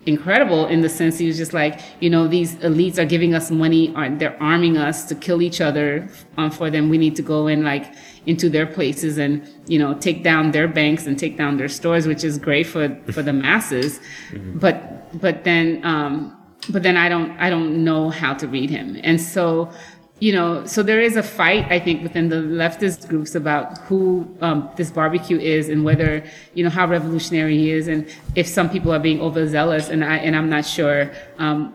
[0.07, 3.51] incredible in the sense he was just like, you know, these elites are giving us
[3.51, 6.89] money, they're arming us to kill each other um, for them.
[6.89, 7.93] We need to go and like
[8.27, 12.07] into their places and you know take down their banks and take down their stores,
[12.07, 14.01] which is great for for the masses.
[14.31, 14.59] Mm-hmm.
[14.59, 16.37] But but then um,
[16.71, 19.71] but then I don't I don't know how to read him, and so
[20.19, 24.27] you know, so there is a fight, I think, within the leftist groups about who
[24.41, 26.25] um, this barbecue is and whether,
[26.55, 30.17] you know, how revolutionary he is, and if some people are being overzealous, and I
[30.17, 31.11] and I'm not sure.
[31.39, 31.75] Um,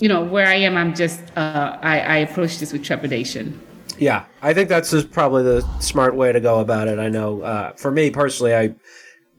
[0.00, 3.58] you know, where I am, I'm just uh, I, I approach this with trepidation.
[3.98, 6.98] Yeah, I think that's probably the smart way to go about it.
[6.98, 8.74] I know, uh, for me personally, I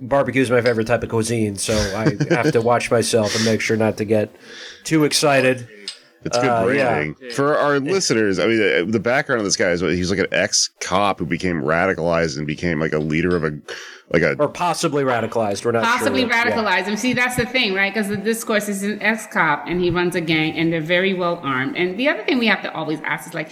[0.02, 3.62] barbecue is my favorite type of cuisine, so I have to watch myself and make
[3.62, 4.36] sure not to get
[4.84, 5.68] too excited.
[6.26, 7.34] It's good uh, branding yeah.
[7.34, 8.40] for our listeners.
[8.40, 11.26] I mean, uh, the background of this guy is he's like an ex cop who
[11.26, 13.58] became radicalized and became like a leader of a
[14.12, 15.64] like a or possibly radicalized.
[15.64, 16.84] We're not possibly sure radicalized.
[16.84, 16.90] Yeah.
[16.90, 17.94] And see, that's the thing, right?
[17.94, 21.14] Because the discourse is an ex cop and he runs a gang and they're very
[21.14, 21.78] well armed.
[21.78, 23.50] And the other thing we have to always ask is like,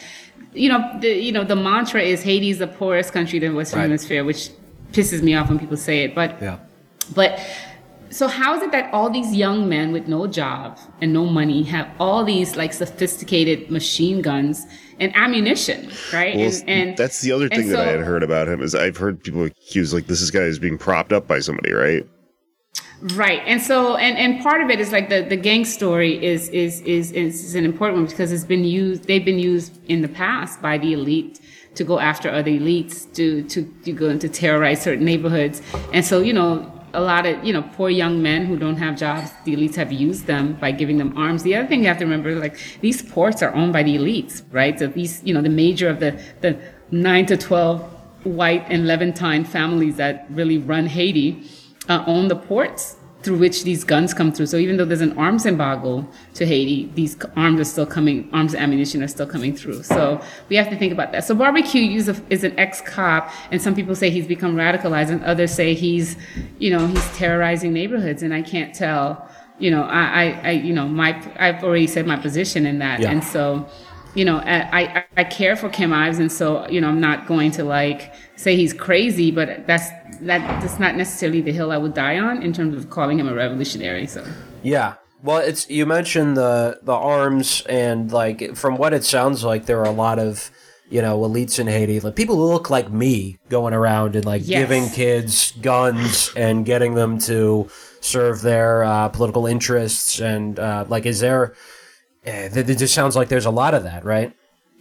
[0.54, 3.80] you know, the you know the mantra is Haiti's the poorest country in the Western
[3.80, 3.84] right.
[3.84, 4.50] Hemisphere, which
[4.92, 6.14] pisses me off when people say it.
[6.14, 6.58] But yeah,
[7.16, 7.40] but
[8.10, 11.64] so how is it that all these young men with no job and no money
[11.64, 14.66] have all these like sophisticated machine guns
[15.00, 16.36] and ammunition, right?
[16.36, 18.98] Well, and, and, that's the other thing that I had heard about him is I've
[18.98, 22.06] heard people accuse like this is guy is being propped up by somebody, right?
[23.14, 23.42] Right.
[23.46, 26.82] And so and, and part of it is like the, the gang story is, is
[26.82, 30.62] is is an important one because it's been used they've been used in the past
[30.64, 31.40] by the elite
[31.76, 35.62] to go after other elites to to, to go into terrorize certain neighborhoods.
[35.94, 38.98] And so, you know, a lot of you know poor young men who don't have
[38.98, 41.44] jobs the elites have used them by giving them arms.
[41.44, 44.44] The other thing you have to remember like these ports are owned by the elites
[44.52, 44.78] right?
[44.78, 46.60] So these you know the major of the the
[46.92, 47.82] 9 to 12
[48.26, 51.44] white and levantine families that really run haiti
[51.90, 52.97] uh, own the ports
[53.28, 54.46] through which these guns come through.
[54.46, 58.54] So even though there's an arms embargo to Haiti, these arms are still coming, arms
[58.54, 59.84] and ammunition are still coming through.
[59.84, 61.26] So we have to think about that.
[61.26, 65.22] So barbecue is, a, is an ex-cop, and some people say he's become radicalized, and
[65.26, 66.16] others say he's,
[66.58, 69.30] you know, he's terrorizing neighborhoods, and I can't tell.
[69.60, 73.02] You know, I, I, I you know, my, I've already said my position in that,
[73.02, 73.12] yeah.
[73.12, 73.68] and so
[74.18, 77.28] you know, I, I, I care for Kim Ives, and so you know, I'm not
[77.28, 79.90] going to like say he's crazy, but that's
[80.22, 83.28] that that's not necessarily the hill I would die on in terms of calling him
[83.28, 84.08] a revolutionary.
[84.08, 84.26] So
[84.64, 89.68] yeah, well, it's you mentioned the the arms and like from what it sounds like,
[89.68, 90.50] there are a lot of
[90.90, 94.42] you know elites in Haiti, like people who look like me, going around and like
[94.48, 94.62] yes.
[94.62, 97.70] giving kids guns and getting them to
[98.02, 101.54] serve their uh, political interests, and uh, like, is there
[102.28, 104.34] it just sounds like there's a lot of that, right?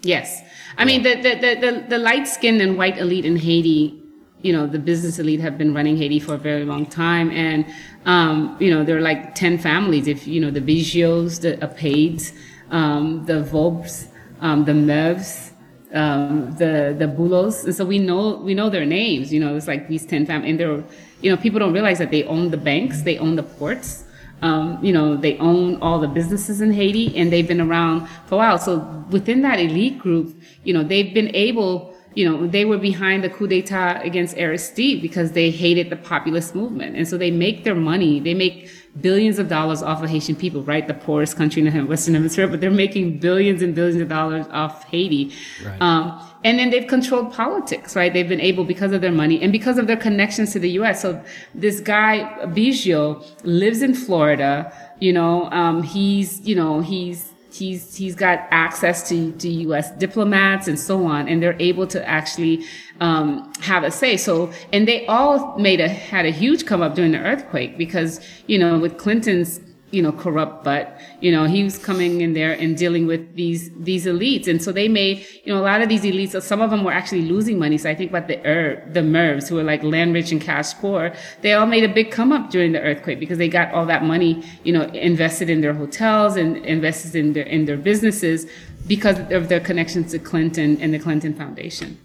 [0.02, 0.42] Yes.
[0.78, 4.02] I mean, the, the, the, the, the light skinned and white elite in Haiti
[4.42, 7.30] you know, the business elite have been running Haiti for a very long time.
[7.30, 7.66] And,
[8.04, 10.06] um, you know, there are like 10 families.
[10.06, 12.32] If, you know, the Bigios, the Apaids,
[12.70, 14.08] um, the Vorbes,
[14.40, 15.52] um, the Mevs,
[15.92, 17.64] um, the, the Boulos.
[17.64, 20.50] And so we know, we know their names, you know, it's like these 10 families.
[20.50, 20.84] And they're,
[21.22, 24.04] you know, people don't realize that they own the banks, they own the ports.
[24.42, 28.34] Um, you know, they own all the businesses in Haiti and they've been around for
[28.34, 28.58] a while.
[28.58, 33.22] So within that elite group, you know, they've been able you know, they were behind
[33.22, 36.96] the coup d'etat against Aristide because they hated the populist movement.
[36.96, 38.70] And so they make their money, they make
[39.02, 40.88] billions of dollars off of Haitian people, right?
[40.88, 44.46] The poorest country in the Western Hemisphere, but they're making billions and billions of dollars
[44.50, 45.34] off Haiti.
[45.62, 45.80] Right.
[45.82, 48.12] Um, and then they've controlled politics, right?
[48.12, 51.02] They've been able because of their money and because of their connections to the U.S.
[51.02, 51.20] So
[51.56, 54.72] this guy Bigio lives in Florida.
[55.00, 59.90] You know, um, he's you know he's he's he's got access to, to U.S.
[59.96, 62.64] diplomats and so on, and they're able to actually
[63.00, 64.16] um, have a say.
[64.16, 68.20] So, and they all made a had a huge come up during the earthquake because
[68.46, 69.58] you know with Clinton's
[69.92, 73.70] you know corrupt but you know he was coming in there and dealing with these
[73.78, 74.48] these elites.
[74.48, 76.92] And so they made you know a lot of these elites some of them were
[76.92, 77.78] actually losing money.
[77.78, 80.74] So i think about the er, the mevs who were like land rich and cash
[80.74, 81.12] poor.
[81.42, 84.02] They all made a big come up during the earthquake because they got all that
[84.04, 88.46] money you know invested in their hotels and invested in their in their businesses
[88.86, 91.98] because of their connections to clinton and the clinton foundation.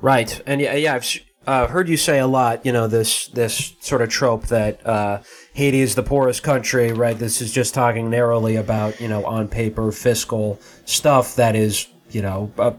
[0.00, 0.40] Right.
[0.46, 1.04] And yeah, yeah i've
[1.48, 5.22] uh, heard you say a lot, you know, this this sort of trope that uh,
[5.54, 7.18] Haiti is the poorest country, right?
[7.18, 12.20] This is just talking narrowly about, you know, on paper fiscal stuff that is, you
[12.20, 12.72] know, uh,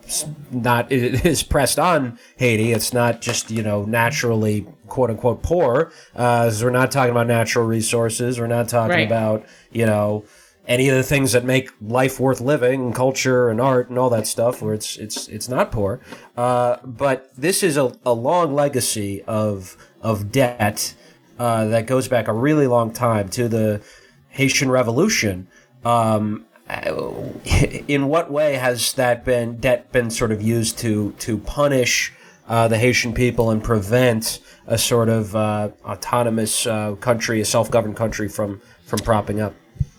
[0.52, 2.72] not it is pressed on Haiti.
[2.72, 5.92] It's not just, you know, naturally quote unquote poor.
[6.16, 8.40] Uh, we're not talking about natural resources.
[8.40, 9.08] We're not talking right.
[9.08, 10.26] about, you know,
[10.70, 14.28] any of the things that make life worth living, culture and art and all that
[14.28, 16.00] stuff where it's it's it's not poor
[16.38, 20.94] uh, but this is a, a long legacy of of debt
[21.40, 23.82] uh, that goes back a really long time to the
[24.30, 25.48] Haitian Revolution
[25.84, 26.46] um,
[27.88, 32.14] in what way has that been debt been sort of used to to punish
[32.48, 37.96] uh, the Haitian people and prevent a sort of uh, autonomous uh, country, a self-governed
[37.96, 39.54] country, from from propping up?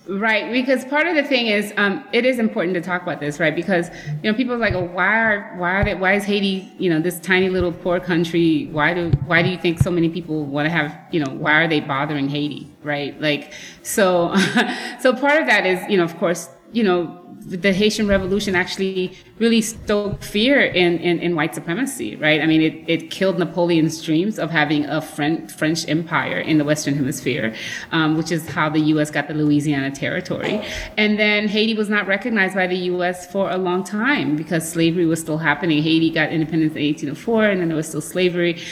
[0.08, 3.38] Right, because part of the thing is, um, it is important to talk about this,
[3.38, 3.54] right?
[3.54, 3.90] Because
[4.22, 6.88] you know, people are like, oh, why are why are they, why is Haiti, you
[6.88, 8.68] know, this tiny little poor country?
[8.72, 11.52] Why do why do you think so many people want to have, you know, why
[11.62, 13.20] are they bothering Haiti, right?
[13.20, 14.34] Like, so,
[15.00, 17.19] so part of that is, you know, of course, you know,
[17.50, 22.40] the Haitian Revolution actually really stoked fear in, in, in, white supremacy, right?
[22.40, 26.64] I mean, it, it killed Napoleon's dreams of having a French, French empire in the
[26.64, 27.52] Western Hemisphere,
[27.90, 29.10] um, which is how the U.S.
[29.10, 30.62] got the Louisiana Territory.
[30.96, 33.30] And then Haiti was not recognized by the U.S.
[33.32, 35.82] for a long time because slavery was still happening.
[35.82, 38.62] Haiti got independence in 1804, and then there was still slavery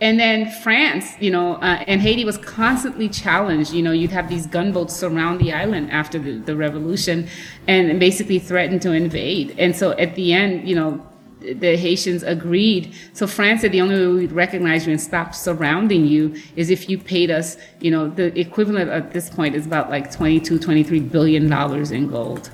[0.00, 3.72] and then France, you know, uh, and Haiti was constantly challenged.
[3.72, 7.28] You know, you'd have these gunboats surround the island after the, the revolution
[7.66, 9.54] and basically threaten to invade.
[9.58, 11.06] And so at the end, you know,
[11.40, 12.94] the Haitians agreed.
[13.12, 16.90] So France said the only way we'd recognize you and stop surrounding you is if
[16.90, 21.00] you paid us, you know, the equivalent at this point is about like 22, 23
[21.00, 22.50] billion dollars in gold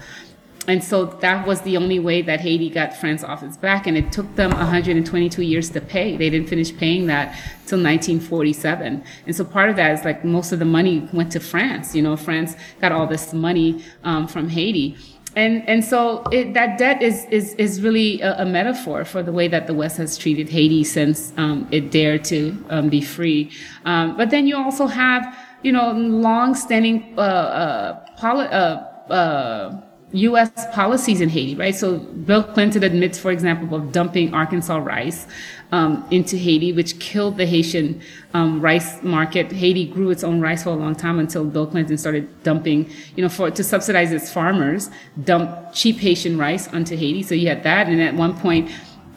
[0.68, 3.96] and so that was the only way that Haiti got France off its back, and
[3.96, 6.16] it took them 122 years to pay.
[6.16, 7.32] They didn't finish paying that
[7.66, 11.40] till 1947, and so part of that is like most of the money went to
[11.40, 11.96] France.
[11.96, 14.96] You know, France got all this money um, from Haiti,
[15.34, 19.32] and and so it, that debt is is is really a, a, metaphor for the
[19.32, 23.50] way that the West has treated Haiti since um, it dared to um, be free.
[23.84, 29.82] Um, but then you also have you know long-standing uh, uh, uh, uh
[30.12, 30.50] U.S.
[30.74, 31.74] policies in Haiti, right?
[31.74, 35.26] So Bill Clinton admits, for example, of dumping Arkansas rice
[35.72, 38.00] um, into Haiti, which killed the Haitian
[38.34, 39.50] um, rice market.
[39.50, 43.22] Haiti grew its own rice for a long time until Bill Clinton started dumping, you
[43.22, 44.90] know, for to subsidize its farmers,
[45.24, 47.22] dump cheap Haitian rice onto Haiti.
[47.22, 48.70] So you had that, and at one point.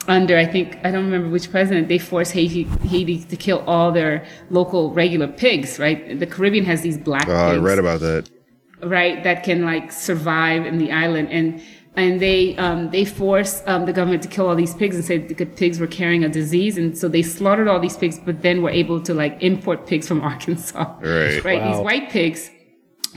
[0.07, 3.91] Under I think I don't remember which president they forced Haiti Haiti to kill all
[3.91, 5.79] their local regular pigs.
[5.79, 7.27] Right, the Caribbean has these black.
[7.27, 8.29] Oh, I read about that
[8.85, 11.29] right, that can like survive in the island.
[11.31, 11.61] And
[11.97, 15.29] and they um, they forced um, the government to kill all these pigs and said
[15.29, 18.61] the pigs were carrying a disease, and so they slaughtered all these pigs, but then
[18.61, 20.95] were able to like import pigs from Arkansas.
[20.99, 21.61] Right, right.
[21.61, 21.71] Wow.
[21.71, 22.49] These white pigs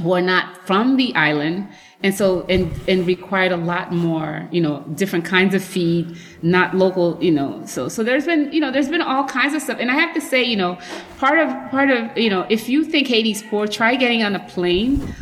[0.02, 1.68] were not from the island,
[2.04, 6.76] and so and and required a lot more, you know, different kinds of feed, not
[6.76, 7.64] local, you know.
[7.66, 10.14] So so there's been you know there's been all kinds of stuff, and I have
[10.14, 10.78] to say, you know,
[11.18, 14.40] part of part of you know if you think Haiti's poor, try getting on a
[14.48, 15.14] plane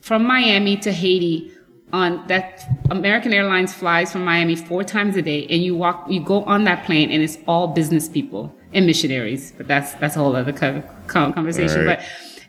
[0.00, 1.52] from Miami to Haiti
[1.92, 6.20] on that American Airlines flies from Miami four times a day and you walk you
[6.20, 9.52] go on that plane and it's all business people and missionaries.
[9.56, 11.84] But that's that's a whole other co- co- conversation.
[11.86, 11.98] Right.
[11.98, 12.06] But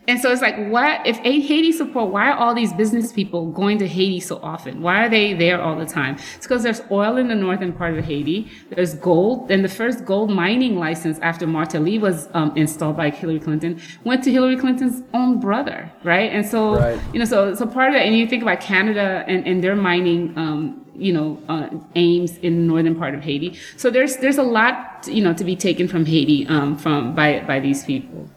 [0.08, 2.10] and so it's like, what if Haiti support?
[2.10, 4.82] Why are all these business people going to Haiti so often?
[4.82, 6.16] Why are they there all the time?
[6.36, 8.50] It's because there's oil in the northern part of Haiti.
[8.70, 13.38] There's gold, and the first gold mining license after Martelly was um, installed by Hillary
[13.40, 16.32] Clinton went to Hillary Clinton's own brother, right?
[16.32, 17.00] And so, Right.
[17.12, 19.76] you know, so so part of that, and you think about Canada and, and their
[19.76, 20.36] mining.
[20.36, 23.58] Um, you know, uh, aims in the northern part of Haiti.
[23.78, 27.40] So there's there's a lot, you know, to be taken from Haiti um, from by
[27.46, 28.28] by these people.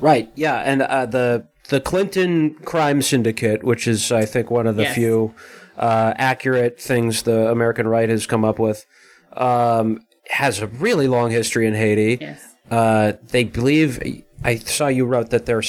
[0.00, 0.30] Right.
[0.34, 4.84] Yeah, and uh, the the Clinton crime syndicate, which is I think one of the
[4.84, 4.94] Yes.
[4.94, 5.34] few
[5.76, 8.86] uh, accurate things the American right has come up with,
[9.34, 12.18] um, has a really long history in Haiti.
[12.20, 12.40] Yes.
[12.70, 14.24] Uh, they believe.
[14.44, 15.62] I saw you wrote that their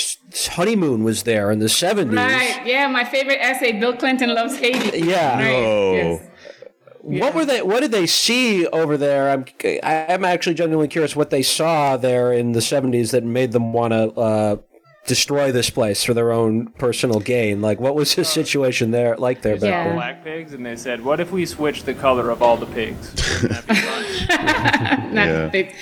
[0.51, 2.17] honeymoon was there in the seventies.
[2.17, 2.61] Right.
[2.65, 4.99] Yeah, my favorite essay, Bill Clinton loves Haiti.
[5.07, 5.37] Yeah.
[5.39, 5.55] Right.
[5.55, 5.93] Oh.
[5.93, 6.28] Yes.
[7.01, 7.61] What were they?
[7.61, 9.29] What did they see over there?
[9.29, 9.45] I'm
[9.83, 13.93] I'm actually genuinely curious what they saw there in the '70s that made them want
[13.93, 14.57] to uh,
[15.05, 17.61] destroy this place for their own personal gain.
[17.61, 19.93] Like, what was the uh, situation there like there back Yeah.
[19.93, 23.13] Black pigs, and they said, "What if we switch the color of all the pigs?"
[23.41, 24.05] Wouldn't that be fun?
[25.19, 25.49] Yeah.
[25.49, 25.73] they-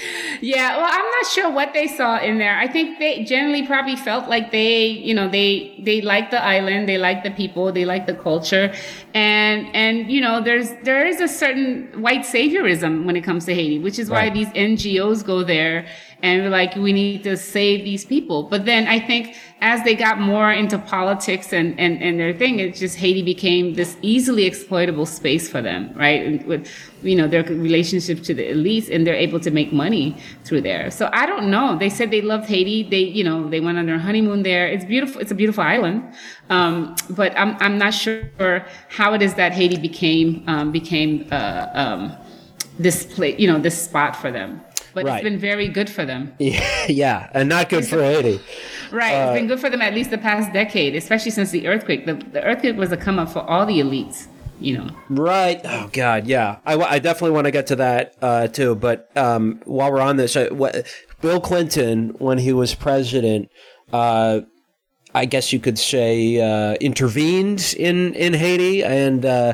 [0.41, 2.57] yeah, well, I'm not sure what they saw in there.
[2.57, 6.88] I think they generally probably felt like they, you know, they they like the island,
[6.88, 8.74] they like the people, they like the culture,
[9.13, 13.53] and and you know, there's there is a certain white saviorism when it comes to
[13.53, 14.34] Haiti, which is why Right.
[14.34, 15.86] these NGOs go there
[16.24, 18.43] and we're like we need to save these people.
[18.43, 22.59] But then I think as they got more into politics and and and their thing,
[22.59, 26.26] it just Haiti became this easily exploitable space for them, right?
[26.26, 26.68] And with
[27.03, 30.89] you know their relationship to the elites, and they're able to make money through there.
[30.89, 31.78] So I don't know.
[31.78, 32.84] They said they loved Haiti.
[32.84, 34.68] They you know they went on their honeymoon there.
[34.68, 35.22] It's beautiful.
[35.22, 36.03] It's a beautiful island,
[36.49, 41.68] um, but I'm I'm not sure how it is that Haiti became um, became uh,
[41.74, 42.18] um,
[42.80, 44.61] this place, you know, this spot for them.
[44.97, 45.15] But Right.
[45.17, 46.33] it's been very good for them.
[46.39, 48.39] yeah, yeah and not good for Haiti.
[48.91, 49.13] Right.
[49.13, 52.05] it's been good for them at least the past decade, especially since the earthquake.
[52.07, 54.25] The, the earthquake was a come up for all the elites,
[54.59, 54.89] you know.
[55.09, 55.61] Right.
[55.63, 56.25] Oh God.
[56.25, 56.57] Yeah.
[56.65, 58.73] I, I definitely want to get to that uh, too.
[58.73, 60.87] But um, while we're on this, uh, what,
[61.21, 63.51] Bill Clinton, when he was president,
[63.93, 64.41] uh,
[65.13, 69.53] I guess you could say uh, intervened in in Haiti and uh,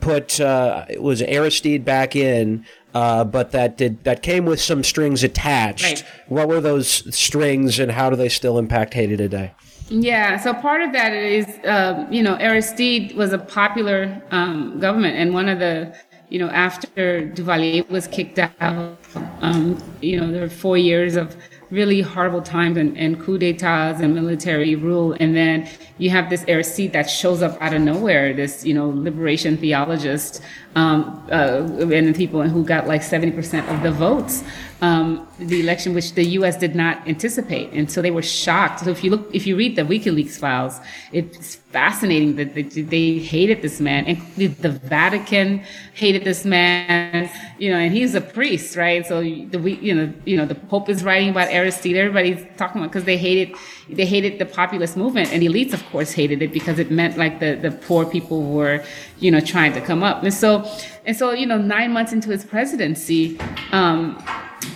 [0.00, 2.64] put uh, it was Aristide back in.
[2.94, 5.84] Uh, but that did that came with some strings attached.
[5.84, 6.04] Right.
[6.28, 9.52] What were those strings, and how do they still impact Haiti today?
[9.88, 15.16] Yeah, so part of that is, um, you know, Aristide was a popular um, government,
[15.16, 15.94] and one of the,
[16.30, 18.98] you know, after Duvalier was kicked out,
[19.42, 21.36] um, you know, there were four years of
[21.70, 25.68] really horrible times and, and coup d'etats and military rule, and then
[25.98, 30.42] you have this Aristide that shows up out of nowhere, this, you know, liberation theologist,
[30.74, 34.42] um, uh, and the people who got like 70% of the votes.
[34.80, 36.56] Um, the election, which the U.S.
[36.56, 38.80] did not anticipate, and so they were shocked.
[38.80, 40.80] So if you look, if you read the WikiLeaks files,
[41.12, 45.62] it's fascinating that they, they hated this man, and the Vatican
[45.94, 47.30] hated this man.
[47.58, 49.06] You know, and he's a priest, right?
[49.06, 51.94] So the you know, you know, the Pope is writing about Aristide.
[51.94, 53.54] Everybody's talking about because they hated
[53.88, 57.38] they hated the populist movement, and elites, of course, hated it because it meant like
[57.38, 58.82] the the poor people were,
[59.22, 60.68] you know, trying to come up, and so
[61.06, 63.38] and so you know, nine months into his presidency.
[63.72, 64.22] Um,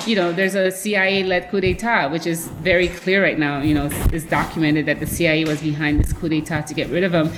[0.04, 3.60] you know, there's a CIA-led coup d'état, which is very clear right now.
[3.60, 6.88] You know, it's, it's documented that the CIA was behind this coup d'état to get
[6.90, 7.30] rid of him.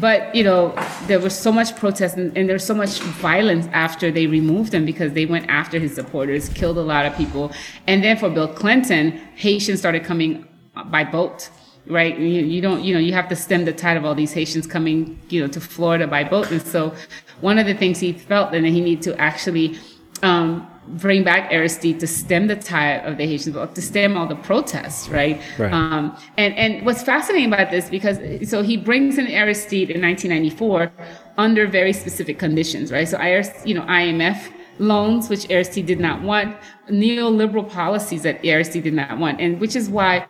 [0.00, 0.74] But you know,
[1.06, 4.84] there was so much protest and, and there's so much violence after they removed him
[4.84, 7.52] because they went after his supporters, killed a lot of people.
[7.86, 10.46] And then for Bill Clinton, Haitians started coming
[10.86, 11.50] by boat.
[11.86, 14.32] Right, you, you don't, you know, you have to stem the tide of all these
[14.32, 16.94] Haitians coming, you know, to Florida by boat, and so
[17.42, 19.78] one of the things he felt that he needed to actually
[20.22, 24.36] um, bring back Aristide to stem the tide of the Haitians, to stem all the
[24.36, 25.40] protests, right?
[25.58, 25.72] Right.
[25.72, 28.18] Um, and and what's fascinating about this because
[28.48, 30.92] so he brings in Aristide in 1994
[31.38, 33.08] under very specific conditions, right?
[33.08, 33.18] So
[33.64, 36.56] you know, IMF loans, which Aristide did not want,
[36.88, 40.26] neoliberal policies that Aristide did not want, and which is why.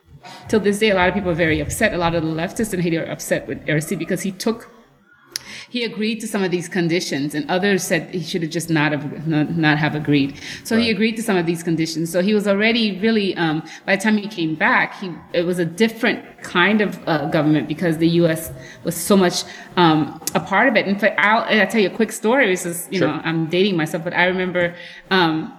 [0.49, 1.93] Till this day, a lot of people are very upset.
[1.95, 4.71] A lot of the leftists in Haiti are upset with Aristide because he took
[5.71, 8.93] he agreed to some of these conditions and others said he should have just not
[8.93, 10.39] have not, not have agreed.
[10.63, 12.13] So he agreed to some of these conditions.
[12.13, 15.59] So he was already really um, by the time he came back he it was
[15.59, 18.53] a different kind of uh, government because the us
[18.85, 19.45] was so much
[19.77, 20.87] um, a part of it.
[20.87, 22.47] In fact i'll, I'll tell you a quick story.
[22.47, 23.09] This is you Sure.
[23.09, 24.75] know i'm dating myself but i remember
[25.11, 25.53] um,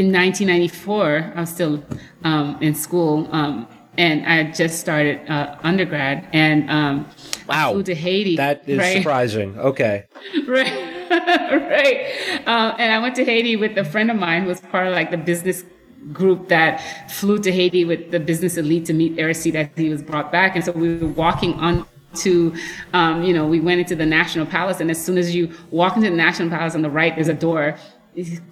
[0.00, 1.82] in 1994 i was still
[2.24, 3.66] um, in school um,
[3.98, 7.06] and i had just started uh, undergrad and um,
[7.48, 7.72] I Wow.
[7.72, 8.96] flew to haiti That is right?
[9.02, 9.58] surprising.
[9.70, 9.96] Okay.
[10.46, 10.72] right
[11.74, 11.98] right
[12.46, 14.92] uh, and I went to Haiti with a friend of mine who was part of
[14.94, 15.64] like the business
[16.12, 16.72] group that
[17.10, 20.54] flew to Haiti with the business elite to meet Aristide as he was brought back.
[20.56, 21.84] And so we were walking on
[22.24, 22.54] to,
[22.92, 25.96] um, you know, we went into the National Palace, and as soon as you walk
[25.96, 27.76] into the National Palace on the right, there's a door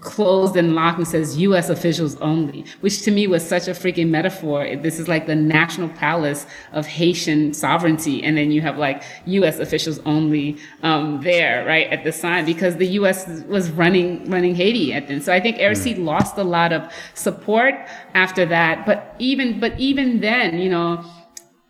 [0.01, 1.69] closed and locked and says U.S.
[1.69, 4.77] officials only, which to me was such a freaking metaphor.
[4.77, 9.59] This is like the national palace of Haitian sovereignty, and then you have like U.S.
[9.59, 13.27] officials only um, there, right at the sign, because the U.S.
[13.49, 15.21] was running running Haiti at then.
[15.21, 16.05] So I think Aristide mm.
[16.05, 17.75] lost a lot of support
[18.15, 18.87] after that.
[18.87, 21.05] But even but even then, you know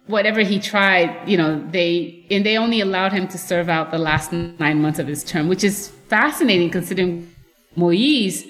[0.08, 3.98] whatever he tried, you know, they and they only allowed him to serve out the
[3.98, 7.30] last nine months of his term, which is fascinating considering
[7.78, 8.46] Moise.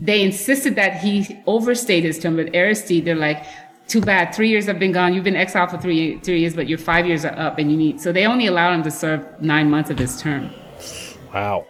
[0.00, 3.44] They insisted that he overstayed his term, but Aristide, they're like,
[3.86, 5.12] too bad, three years have been gone.
[5.14, 7.76] You've been exiled for three three years, but your five years are up, and you
[7.76, 8.00] need.
[8.00, 10.50] So they only allowed him to serve nine months of his term.
[11.34, 11.66] Wow.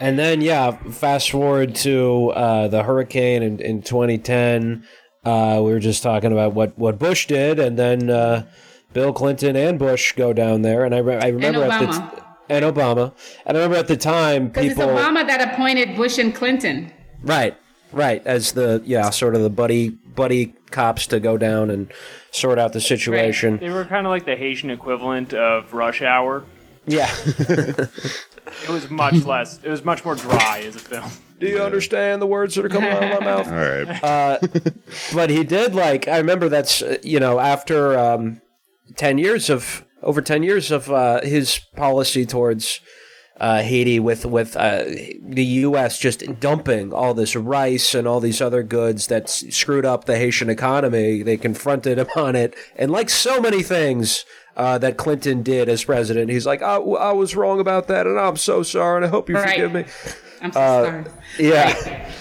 [0.00, 4.84] And then, yeah, fast forward to uh, the hurricane in, in 2010.
[5.24, 8.44] Uh, we were just talking about what, what Bush did, and then uh,
[8.92, 12.22] Bill Clinton and Bush go down there, and I, re- I remember at the t-
[12.48, 13.12] and Obama,
[13.46, 16.92] and I remember at the time people it's Obama that appointed Bush and Clinton.
[17.22, 17.56] Right,
[17.92, 21.92] right, as the yeah, sort of the buddy buddy cops to go down and
[22.30, 23.52] sort out the situation.
[23.52, 23.60] Right.
[23.60, 26.44] They were kind of like the Haitian equivalent of Rush Hour.
[26.86, 27.10] Yeah.
[27.26, 29.58] it was much less.
[29.62, 31.10] It was much more dry as a film.
[31.40, 33.48] Do you understand the words that are coming out of my mouth?
[33.48, 34.04] All right.
[34.04, 34.38] Uh,
[35.14, 36.08] but he did like.
[36.08, 38.40] I remember that's you know after um,
[38.96, 42.80] 10 years of over 10 years of uh, his policy towards
[43.40, 45.98] uh, Haiti with with uh, the U.S.
[45.98, 50.48] just dumping all this rice and all these other goods that screwed up the Haitian
[50.48, 51.22] economy.
[51.22, 54.24] They confronted him on it, and like so many things
[54.56, 58.20] uh, that Clinton did as president, he's like, I, I was wrong about that, and
[58.20, 59.50] I'm so sorry, and I hope you right.
[59.50, 59.84] forgive me."
[60.40, 61.04] I'm so uh, sorry.
[61.38, 61.72] Yeah.
[61.72, 62.12] Right.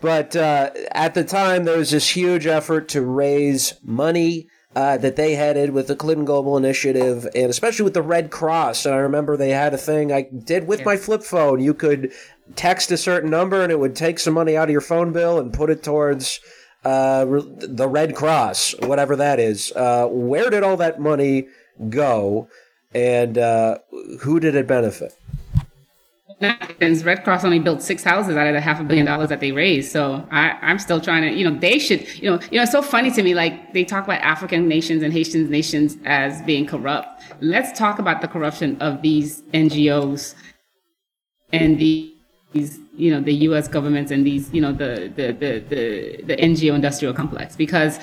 [0.00, 4.48] But uh, at the time, there was this huge effort to raise money
[4.78, 8.86] uh, that they headed with the Clinton Global Initiative, and especially with the Red Cross.
[8.86, 11.58] And I remember they had a thing I did with my flip phone.
[11.58, 12.12] You could
[12.54, 15.40] text a certain number, and it would take some money out of your phone bill
[15.40, 16.38] and put it towards
[16.84, 19.72] uh, the Red Cross, whatever that is.
[19.72, 21.48] Uh, where did all that money
[21.88, 22.48] go,
[22.94, 23.78] and uh,
[24.20, 25.12] who did it benefit?
[26.40, 29.52] Red Cross only built six houses out of the half a billion dollars that they
[29.52, 29.90] raised.
[29.90, 32.72] So I, I'm still trying to, you know, they should, you know, you know, it's
[32.72, 33.34] so funny to me.
[33.34, 37.22] Like they talk about African nations and Haitian nations as being corrupt.
[37.40, 40.34] Let's talk about the corruption of these NGOs
[41.52, 42.12] and these,
[42.52, 43.66] you know, the U.S.
[43.66, 47.56] governments and these, you know, the the the the, the NGO industrial complex.
[47.56, 47.98] Because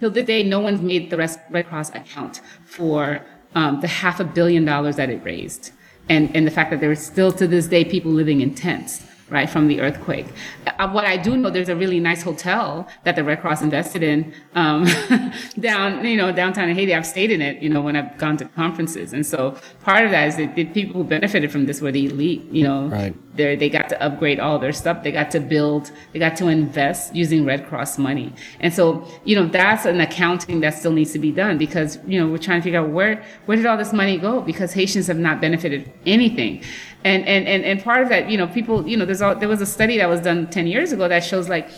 [0.00, 3.24] till this day, no one's made the Red Cross account for
[3.54, 5.72] um, the half a billion dollars that it raised
[6.08, 9.02] and, and the fact that there are still to this day people living in tents
[9.28, 10.26] right, from the earthquake.
[10.66, 14.02] Uh, what I do know, there's a really nice hotel that the Red Cross invested
[14.02, 14.86] in um,
[15.60, 16.94] down, you know, downtown in Haiti.
[16.94, 19.12] I've stayed in it, you know, when I've gone to conferences.
[19.12, 22.06] And so part of that is that the people who benefited from this were the
[22.06, 23.14] elite, you know, right.
[23.36, 25.02] they they got to upgrade all their stuff.
[25.02, 28.32] They got to build, they got to invest using Red Cross money.
[28.60, 32.20] And so, you know, that's an accounting that still needs to be done because, you
[32.20, 34.40] know, we're trying to figure out where, where did all this money go?
[34.40, 36.62] Because Haitians have not benefited anything
[37.06, 39.48] and and and, and part of that you know people you know there's all, there
[39.48, 41.70] was a study that was done 10 years ago that shows like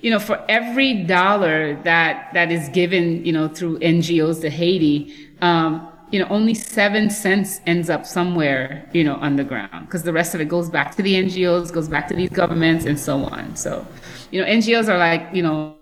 [0.00, 5.14] you know for every dollar that that is given you know through ngos to haiti
[5.42, 10.34] um, you know only seven cents ends up somewhere you know underground because the rest
[10.34, 13.54] of it goes back to the ngos goes back to these governments and so on.
[13.56, 13.86] So
[14.30, 15.76] you know ngos are like you know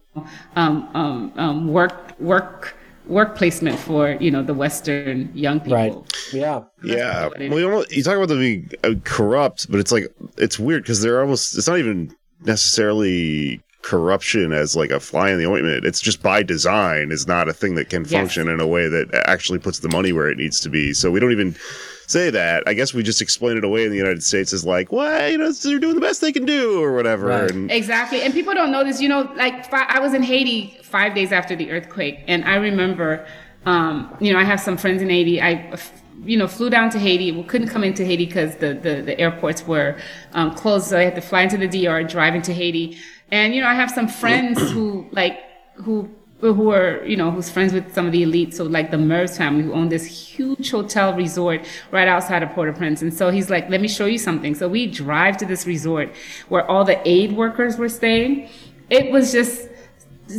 [0.56, 2.77] um, um, um work work
[3.08, 5.76] work placement for you know the Western young people.
[5.76, 6.32] Right.
[6.32, 6.62] Yeah.
[6.84, 7.28] Yeah.
[7.28, 10.04] Well, you, know, you talk about them being uh, corrupt, but it's like
[10.36, 11.56] it's weird because they're almost.
[11.56, 15.84] It's not even necessarily corruption as like a fly in the ointment.
[15.84, 18.52] It's just by design is not a thing that can function yes.
[18.52, 20.92] in a way that actually puts the money where it needs to be.
[20.92, 21.56] So we don't even
[22.08, 22.64] say that.
[22.66, 25.38] I guess we just explain it away in the United States as like, well, you
[25.38, 27.26] know, they're doing the best they can do or whatever.
[27.26, 27.50] Right.
[27.50, 28.22] And, exactly.
[28.22, 29.00] And people don't know this.
[29.00, 33.26] You know, like I was in Haiti five days after the earthquake, and I remember,
[33.66, 35.40] um, you know, I have some friends in Haiti.
[35.40, 35.78] I
[36.24, 37.30] you know, flew down to Haiti.
[37.30, 39.96] We couldn't come into Haiti because the, the, the, airports were
[40.32, 40.88] um, closed.
[40.88, 42.98] So I had to fly into the DR, drive into Haiti.
[43.30, 45.38] And, you know, I have some friends who, like,
[45.74, 48.98] who who are you know who's friends with some of the elites so like the
[48.98, 53.02] Merz family who own this huge hotel resort right outside of Port-au-Prince.
[53.02, 54.54] And so he's like let me show you something.
[54.54, 56.14] So we drive to this resort
[56.48, 58.48] where all the aid workers were staying.
[58.88, 59.68] It was just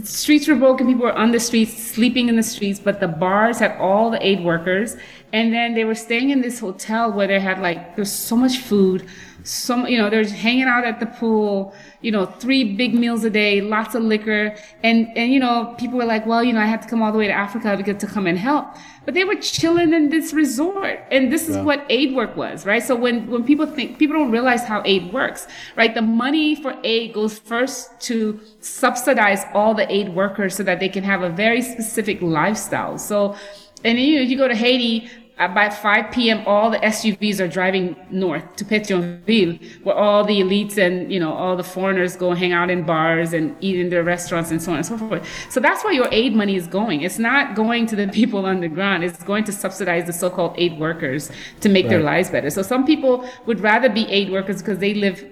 [0.03, 3.57] streets were broken people were on the streets sleeping in the streets but the bars
[3.57, 4.95] had all the aid workers.
[5.33, 8.59] And then they were staying in this hotel where they had like there's so much
[8.59, 9.05] food
[9.43, 13.29] some, you know, they're hanging out at the pool, you know, three big meals a
[13.29, 14.55] day, lots of liquor.
[14.83, 17.11] And, and, you know, people were like, well, you know, I had to come all
[17.11, 18.67] the way to Africa because to come and help.
[19.05, 20.99] But they were chilling in this resort.
[21.09, 22.83] And this is what aid work was, right?
[22.83, 25.93] So when, when people think, people don't realize how aid works, right?
[25.95, 30.89] The money for aid goes first to subsidize all the aid workers so that they
[30.89, 32.97] can have a very specific lifestyle.
[32.97, 33.35] So,
[33.83, 35.09] and you know, you go to Haiti,
[35.47, 40.77] by 5 p.m., all the SUVs are driving north to Pétionville, where all the elites
[40.77, 44.03] and you know all the foreigners go hang out in bars and eat in their
[44.03, 45.25] restaurants and so on and so forth.
[45.49, 47.01] So that's where your aid money is going.
[47.01, 49.03] It's not going to the people on the ground.
[49.03, 51.31] It's going to subsidize the so-called aid workers
[51.61, 52.49] to make their lives better.
[52.49, 55.23] So some people would rather be aid workers because they live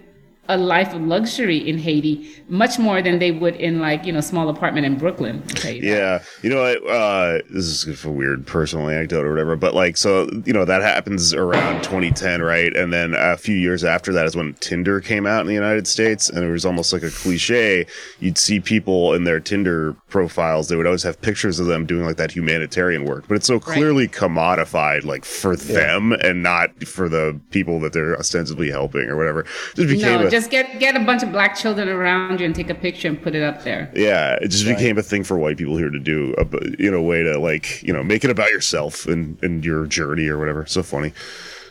[0.50, 4.22] a life of luxury in Haiti much more than they would in like you know
[4.22, 5.44] small apartment in Brooklyn.
[5.50, 5.88] I'll you that.
[5.88, 9.98] Yeah, you know, what, uh, this is a weird personal anecdote or whatever, but like,
[9.98, 12.76] so you know, that happens around 2010, right?
[12.76, 15.88] And then a few years after that is when Tinder came out in the United
[15.88, 17.86] States, and it was almost like a cliche.
[18.20, 22.06] You'd see people in their Tinder profiles; they would always have pictures of them doing
[22.06, 27.10] like that humanitarian work, but it's so clearly commodified, like for them and not for
[27.10, 29.46] the people that they're ostensibly helping or whatever.
[29.76, 32.56] Just became No, a just get get a bunch of black children around you and
[32.56, 33.92] take a picture and put it up there.
[33.96, 36.94] Yeah, it just became a thing for white people here to do, uh, a, in
[36.94, 40.38] a way to like you know make it about yourself and and your journey or
[40.38, 40.66] whatever.
[40.66, 41.14] So funny.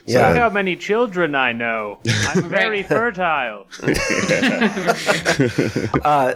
[0.07, 0.29] Yeah.
[0.29, 1.99] Look how many children I know.
[2.29, 3.67] I'm very fertile.
[6.05, 6.35] Uh,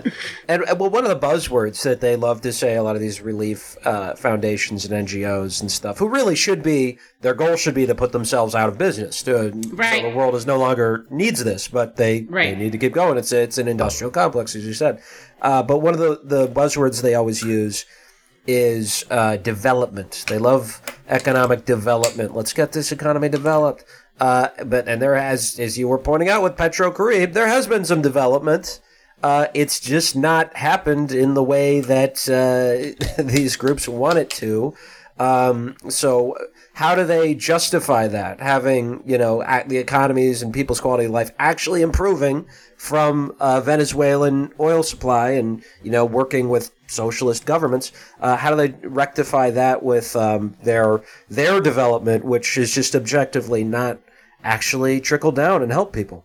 [0.49, 3.01] and uh, well, one of the buzzwords that they love to say, a lot of
[3.01, 7.75] these relief uh, foundations and NGOs and stuff, who really should be their goal should
[7.75, 9.23] be to put themselves out of business.
[9.23, 10.03] To, Right.
[10.03, 13.17] So the world is no longer needs this, but they, they need to keep going.
[13.19, 15.01] It's it's an industrial complex, as you said.
[15.41, 17.85] Uh, but one of the the buzzwords they always use
[18.53, 20.25] is uh, development.
[20.29, 22.35] They love economic development.
[22.35, 23.85] Let's get this economy developed.
[24.19, 27.85] Uh, but and there has, as you were pointing out with PetroCaribe, there has been
[27.85, 28.81] some development.
[29.23, 34.75] Uh, it's just not happened in the way that uh, these groups want it to.
[35.19, 36.37] Um, so
[36.75, 38.41] how do they justify that?
[38.41, 42.47] Having you know the economies and people's quality of life actually improving
[42.81, 47.93] from uh, Venezuelan oil supply, and you know working with socialist governments.
[48.21, 53.65] Uh, how do they rectify that with um, their their development, which is just objectively
[53.65, 53.99] not
[54.45, 56.25] actually trickle down and help people?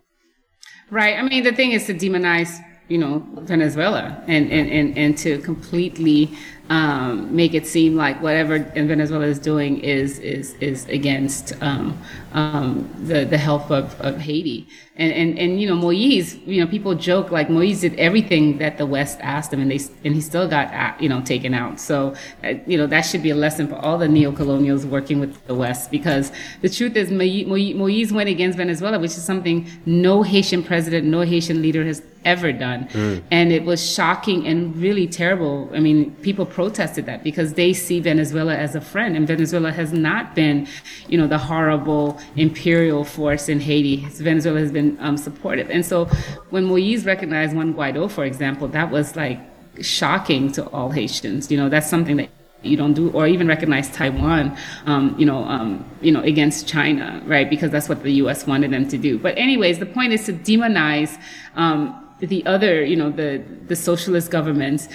[0.89, 1.19] Right.
[1.19, 5.39] I mean, the thing is to demonize, you know, Venezuela and, and, and, and to
[5.39, 6.31] completely
[6.69, 11.97] um, make it seem like whatever Venezuela is doing is is is against um,
[12.33, 14.67] um, the the health of, of Haiti.
[14.97, 18.77] And, and and you know, Moise, you know, people joke like Moise did everything that
[18.77, 21.81] the West asked him, and they and he still got uh, you know taken out.
[21.81, 25.45] So uh, you know that should be a lesson for all the neocolonials working with
[25.47, 30.63] the West, because the truth is Moise, went against Venezuela, which is something no Haitian
[30.63, 32.87] president, no Haitian leader has ever done,
[33.31, 35.69] and it was shocking and really terrible.
[35.73, 39.91] I mean, people protested that because they see Venezuela as a friend, and Venezuela has
[39.91, 40.65] not been,
[41.09, 43.97] you know, the horrible imperial force in Haiti.
[44.29, 46.05] Venezuela has been um, supportive, and so
[46.51, 49.37] when Moise recognized Juan Guaido, for example, that was like
[49.81, 51.51] shocking to all Haitians.
[51.51, 52.29] You know, that's something that
[52.63, 57.21] you don't do, or even recognize Taiwan, um, you know, um, you know, against China,
[57.25, 57.49] right?
[57.49, 58.47] Because that's what the U.S.
[58.47, 59.19] wanted them to do.
[59.19, 61.21] But anyways, the point is to demonize
[61.57, 61.77] um,
[62.19, 64.87] the other, you know, the the socialist governments.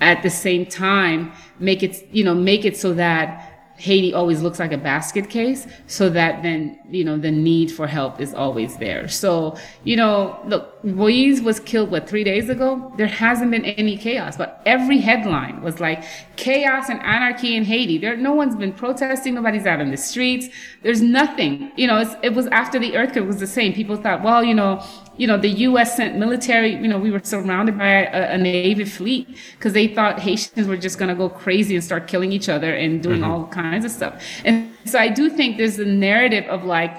[0.00, 4.58] At the same time, make it, you know, make it so that Haiti always looks
[4.58, 8.76] like a basket case so that then, you know, the need for help is always
[8.78, 9.06] there.
[9.06, 12.92] So, you know, look, Moise was killed, what, three days ago?
[12.96, 16.04] There hasn't been any chaos, but every headline was like
[16.36, 17.98] chaos and anarchy in Haiti.
[17.98, 19.34] There, no one's been protesting.
[19.34, 20.48] Nobody's out in the streets.
[20.82, 23.72] There's nothing, you know, it's, it was after the earthquake was the same.
[23.72, 24.84] People thought, well, you know,
[25.16, 25.96] you know, the U.S.
[25.96, 30.20] sent military, you know, we were surrounded by a, a Navy fleet because they thought
[30.20, 33.30] Haitians were just going to go crazy and start killing each other and doing mm-hmm.
[33.30, 34.22] all kinds of stuff.
[34.44, 36.96] And so I do think there's a narrative of like,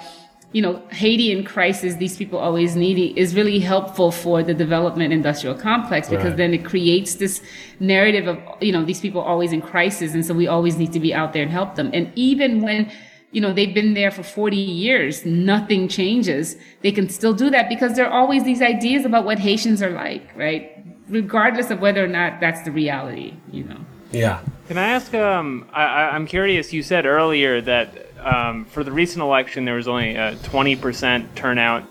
[0.52, 5.14] you know, Haiti in crisis, these people always need is really helpful for the development
[5.14, 7.42] industrial complex because then it creates this
[7.80, 10.16] narrative of, you know, these people always in crisis.
[10.16, 11.92] And so we always need to be out there and help them.
[11.94, 12.92] And even when,
[13.32, 16.56] you know, they've been there for 40 years, nothing changes.
[16.82, 19.92] They can still do that because there are always these ideas about what Haitians are
[19.92, 20.84] like, right?
[21.10, 23.80] Regardless of whether or not that's the reality, you know.
[24.12, 24.42] Yeah.
[24.68, 25.14] Can I ask?
[25.14, 26.74] Um, I, I- I'm curious.
[26.74, 31.84] You said earlier that um, for the recent election there was only a 20% turnout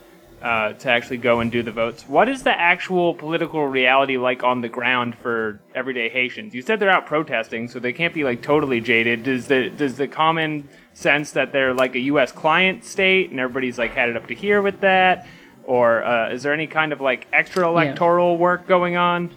[0.43, 2.05] uh, to actually go and do the votes.
[2.05, 6.55] What is the actual political reality like on the ground for everyday Haitians?
[6.55, 9.25] You said they're out protesting, so they can't be like totally jaded.
[9.25, 12.31] Does the does the common sense that they're like a U.S.
[12.31, 15.27] client state and everybody's like had it up to here with that?
[15.69, 19.31] or uh, is there any kind of like extra electoral work going on?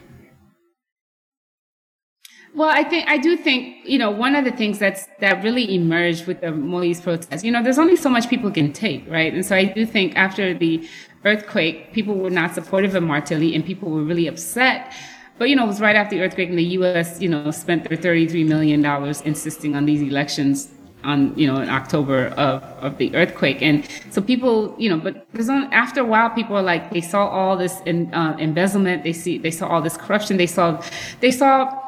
[2.54, 5.74] Well, I think I do think you know one of the things that's that really
[5.74, 7.46] emerged with the Moise protest.
[7.46, 9.34] You know, there's only so much people can take, right?
[9.34, 10.88] And so I do think after the
[11.24, 14.94] earthquake, people were not supportive of Martelly, and people were really upset.
[15.38, 17.22] But you know, it was right after the earthquake, and the U.S.
[17.22, 20.70] you know spent their 33 million dollars insisting on these elections
[21.04, 25.26] on you know in October of, of the earthquake, and so people you know, but
[25.32, 29.06] there's on, after a while, people are like they saw all this in, uh, embezzlement,
[29.06, 30.84] they see they saw all this corruption, they saw
[31.22, 31.81] they saw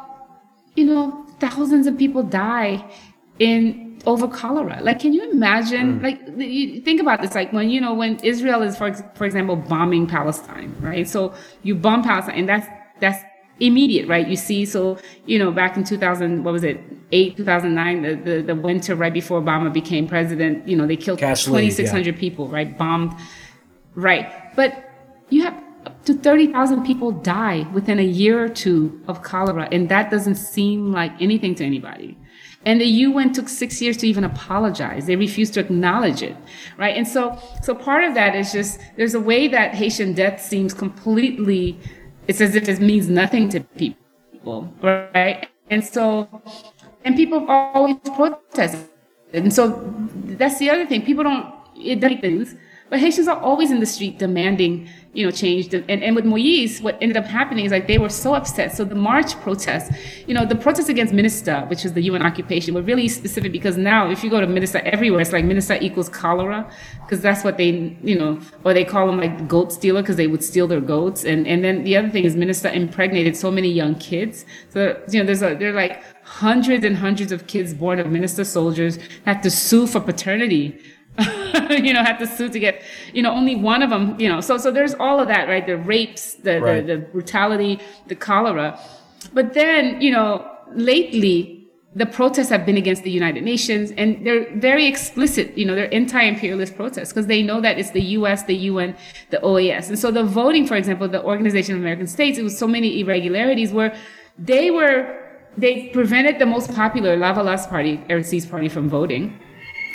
[0.76, 2.84] you know, thousands of people die
[3.40, 4.80] in over cholera.
[4.82, 6.00] Like, can you imagine?
[6.00, 6.04] Mm.
[6.04, 7.36] Like, you think about this.
[7.36, 11.08] Like, when you know, when Israel is, for for example, bombing Palestine, right?
[11.08, 12.68] So you bomb Palestine, and that's
[13.00, 13.24] that's
[13.60, 14.28] immediate, right?
[14.28, 18.42] You see, so you know, back in 2000, what was it, eight, 2009, the the,
[18.42, 22.48] the winter right before Obama became president, you know, they killed Gaza like, 2,600 people,
[22.48, 22.78] right?
[22.78, 23.14] Bombed,
[23.96, 24.54] right?
[24.56, 24.90] But
[25.30, 25.63] you have
[26.06, 30.92] to 30,000 people die within a year or two of cholera, and that doesn't seem
[30.92, 32.18] like anything to anybody.
[32.66, 35.06] And the UN took six years to even apologize.
[35.06, 36.36] They refused to acknowledge it,
[36.78, 36.96] right?
[36.96, 40.74] And so, so part of that is just there's a way that Haitian death seems
[40.74, 41.78] completely.
[42.28, 45.48] It's as if it means nothing to people, right?
[45.70, 46.30] And so,
[47.04, 48.90] and people have always protested,
[49.34, 49.94] and so
[50.40, 51.02] that's the other thing.
[51.02, 52.48] People don't it doesn't make
[52.90, 55.74] but Haitians are always in the street demanding you know, changed.
[55.74, 58.76] And, and with Moise, what ended up happening is like they were so upset.
[58.76, 59.96] So the March protests,
[60.28, 63.78] you know, the protests against MINUSTAH, which is the UN occupation, were really specific because
[63.78, 66.70] now if you go to MINUSTAH everywhere, it's like MINUSTAH equals cholera
[67.04, 70.28] because that's what they, you know, or they call them like goat stealer because they
[70.28, 71.24] would steal their goats.
[71.24, 74.46] And, and then the other thing is MINUSTAH impregnated so many young kids.
[74.70, 78.48] So, you know, there's a, they're like hundreds and hundreds of kids born of MINUSTAH
[78.48, 80.80] soldiers had to sue for paternity
[81.70, 82.82] you know, had to sue to get,
[83.14, 85.66] you know, only one of them, you know, so, so there's all of that, right?
[85.66, 86.86] The rapes, the, Right.
[86.86, 88.80] the, the brutality, the cholera.
[89.34, 94.50] But then, you know, lately, the protests have been against the United Nations and they're
[94.58, 98.56] very explicit, you know, they're anti-imperialist protests because they know that it's the US, the
[98.56, 98.96] UN,
[99.30, 99.90] the OAS.
[99.90, 103.00] And so the voting, for example, the Organization of American States, it was so many
[103.02, 103.96] irregularities where
[104.40, 105.20] they were,
[105.56, 109.40] they prevented the most popular Lavalas party, Aristide party from voting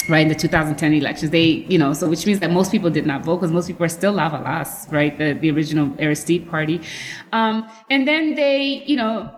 [0.09, 3.07] right in the 2010 elections they you know so which means that most people did
[3.07, 6.81] not vote because most people are still lavalas right the, the original aristide party.
[7.33, 9.31] Um, and then they you know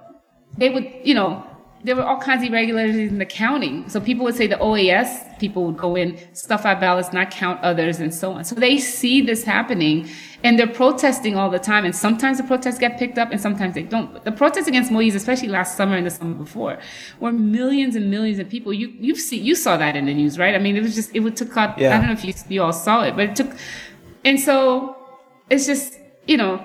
[0.56, 1.46] they would you know
[1.82, 3.88] there were all kinds of irregularities in the counting.
[3.88, 7.60] So people would say the oas people would go in stuff out ballots not count
[7.62, 8.44] others and so on.
[8.44, 10.08] So they see this happening
[10.42, 13.74] and they're protesting all the time and sometimes the protests get picked up and sometimes
[13.74, 14.12] they don't.
[14.12, 16.78] But the protests against moise especially last summer and the summer before
[17.20, 18.72] were millions and millions of people.
[18.72, 20.54] You you see you saw that in the news right?
[20.54, 21.94] I mean it was just it would took out Yeah.
[21.94, 23.50] i don't know if you, you all saw it but it took
[24.24, 24.96] and so
[25.48, 26.64] it's just you know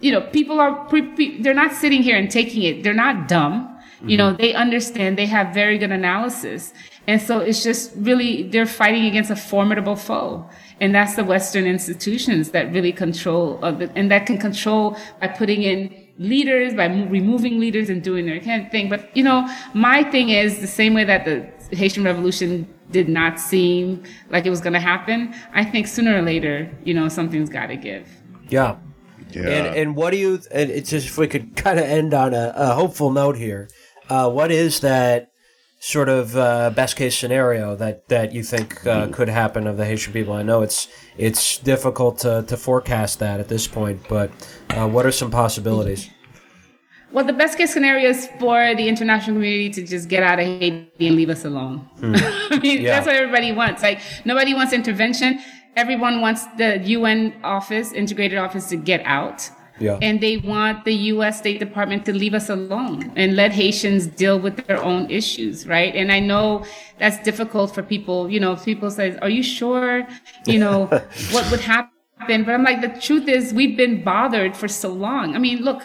[0.00, 2.82] you know people are pre, pre, they're not sitting here and taking it.
[2.82, 3.70] They're not dumb.
[4.04, 4.42] You know mm-hmm.
[4.42, 5.16] they understand.
[5.16, 6.72] They have very good analysis.
[7.06, 10.48] And so it's just really they're fighting against a formidable foe
[10.80, 15.28] and that's the western institutions that really control uh, the, and that can control by
[15.28, 19.22] putting in leaders by mo- removing leaders and doing their kind of thing but you
[19.22, 21.44] know my thing is the same way that the
[21.76, 26.22] haitian revolution did not seem like it was going to happen i think sooner or
[26.22, 28.06] later you know something's got to give
[28.50, 28.76] Yeah.
[29.30, 29.48] Yeah.
[29.48, 30.38] And and what do you?
[30.52, 33.68] And it's just if we could kind of end on a, a hopeful note here.
[34.08, 35.30] Uh, what is that
[35.84, 39.84] sort of uh, best case scenario that that you think uh, could happen of the
[39.84, 40.32] Haitian people?
[40.32, 44.30] I know it's it's difficult to, to forecast that at this point, but
[44.70, 46.08] uh, what are some possibilities?
[47.12, 50.46] Well, the best case scenario is for the international community to just get out of
[50.46, 51.88] Haiti and leave us alone.
[52.02, 52.94] I mean, Yeah.
[52.94, 53.82] that's what everybody wants.
[53.82, 55.38] Like, nobody wants intervention.
[55.76, 59.48] Everyone wants the UN office, integrated office, to get out.
[59.80, 59.98] Yeah.
[60.00, 61.38] And they want the U.S.
[61.38, 65.94] State Department to leave us alone and let Haitians deal with their own issues, right?
[65.94, 66.64] And I know
[66.98, 68.30] that's difficult for people.
[68.30, 70.06] You know, people say, "Are you sure?"
[70.46, 70.86] You know,
[71.32, 71.90] what would happen?
[72.44, 75.34] But I'm like, the truth is, we've been bothered for so long.
[75.34, 75.82] I mean, look,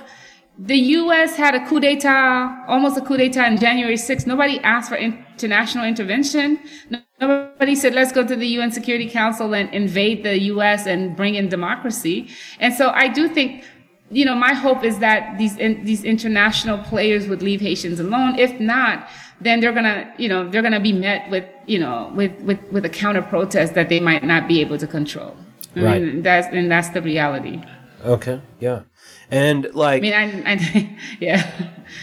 [0.57, 1.35] the U.S.
[1.35, 4.27] had a coup d'état, almost a coup d'état in January 6th.
[4.27, 6.59] Nobody asked for international intervention.
[6.89, 10.87] No- Nobody said, let's go to the UN Security Council and invade the U.S.
[10.87, 12.29] and bring in democracy.
[12.61, 13.65] And so I do think,
[14.12, 18.38] you know, my hope is that these in, these international players would leave Haitians alone.
[18.39, 19.07] If not,
[19.41, 22.86] then they're gonna, you know, they're gonna be met with, you know, with with with
[22.86, 25.36] a counter protest that they might not be able to control.
[25.76, 26.01] I Right.
[26.01, 27.62] mean, that's and that's the reality.
[28.03, 28.82] Okay, yeah,
[29.30, 31.51] and like I mean, I, I yeah.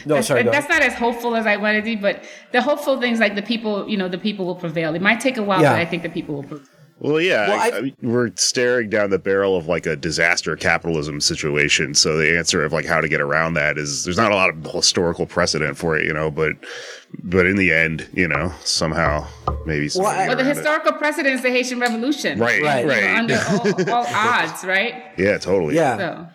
[0.04, 3.00] No, that's, sorry, That's not as hopeful as I wanted to be, but the hopeful
[3.00, 4.94] things like the people, you know, the people will prevail.
[4.94, 5.72] It might take a while, Yeah.
[5.72, 6.66] but I think the people will prevail.
[6.98, 9.96] Well, yeah, Well, I, I- I mean, we're staring down the barrel of like a
[9.96, 11.94] disaster capitalism situation.
[11.94, 14.48] So the answer of like how to get around that is there's not a lot
[14.48, 16.30] of historical precedent for it, you know.
[16.30, 16.52] But
[17.22, 19.26] but in the end, you know, somehow
[19.66, 19.88] maybe.
[19.90, 20.56] some Well, I- Well, the around it.
[20.56, 22.38] historical precedent is the Haitian Revolution.
[22.38, 22.86] Right, Right.
[22.86, 24.94] right, You know, under all, all odds, right?
[25.18, 25.74] yeah, totally.
[25.74, 26.26] Yeah, So.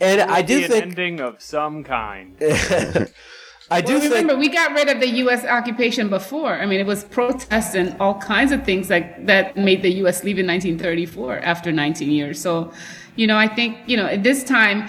[0.00, 2.36] and I Be do an think ending of some kind.
[3.70, 5.44] I do Well, think remember, we got rid of the U.S.
[5.44, 6.54] occupation before.
[6.54, 10.24] I mean, it was protests and all kinds of things like that made the U.S.
[10.24, 12.40] leave in 1934 after 19 years.
[12.40, 12.72] So,
[13.16, 14.88] you know, I think you know at this time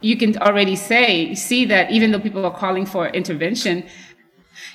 [0.00, 3.84] you can already say see that even though people are calling for intervention.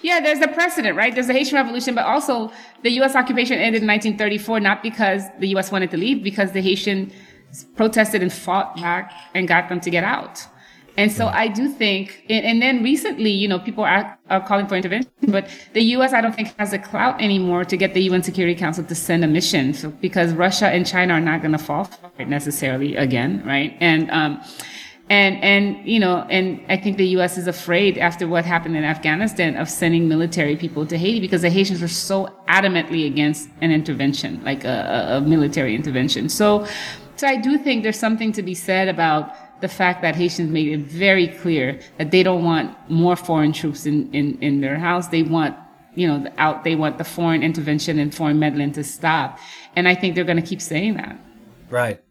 [0.03, 1.13] Yeah, there's a precedent, right?
[1.13, 2.51] There's the Haitian Revolution, but also
[2.83, 3.15] the U.S.
[3.15, 5.71] occupation ended in 1934 not because the U.S.
[5.71, 7.11] wanted to leave, because the Haitian
[7.75, 10.45] protested and fought back and got them to get out.
[10.97, 14.67] And so I do think, and, and then recently, you know, people are, are calling
[14.67, 16.13] for intervention, but the U.S.
[16.13, 19.23] I don't think has the clout anymore to get the UN Security Council to send
[19.23, 22.95] a mission so, because Russia and China are not going to fall for it necessarily
[22.95, 23.75] again, right?
[23.79, 24.41] And um,
[25.09, 27.37] and and you know, and I think the U.S.
[27.37, 31.49] is afraid after what happened in Afghanistan of sending military people to Haiti because the
[31.49, 36.29] Haitians were so adamantly against an intervention, like a, a, a military intervention.
[36.29, 36.65] So,
[37.17, 40.67] so I do think there's something to be said about the fact that Haitians made
[40.67, 45.07] it very clear that they don't want more foreign troops in, in, in their house.
[45.07, 45.55] They want,
[45.95, 49.39] you know, the out, they want the foreign intervention and foreign meddling to stop.
[49.75, 51.17] And I think they're going to keep saying that.
[51.69, 52.01] Right.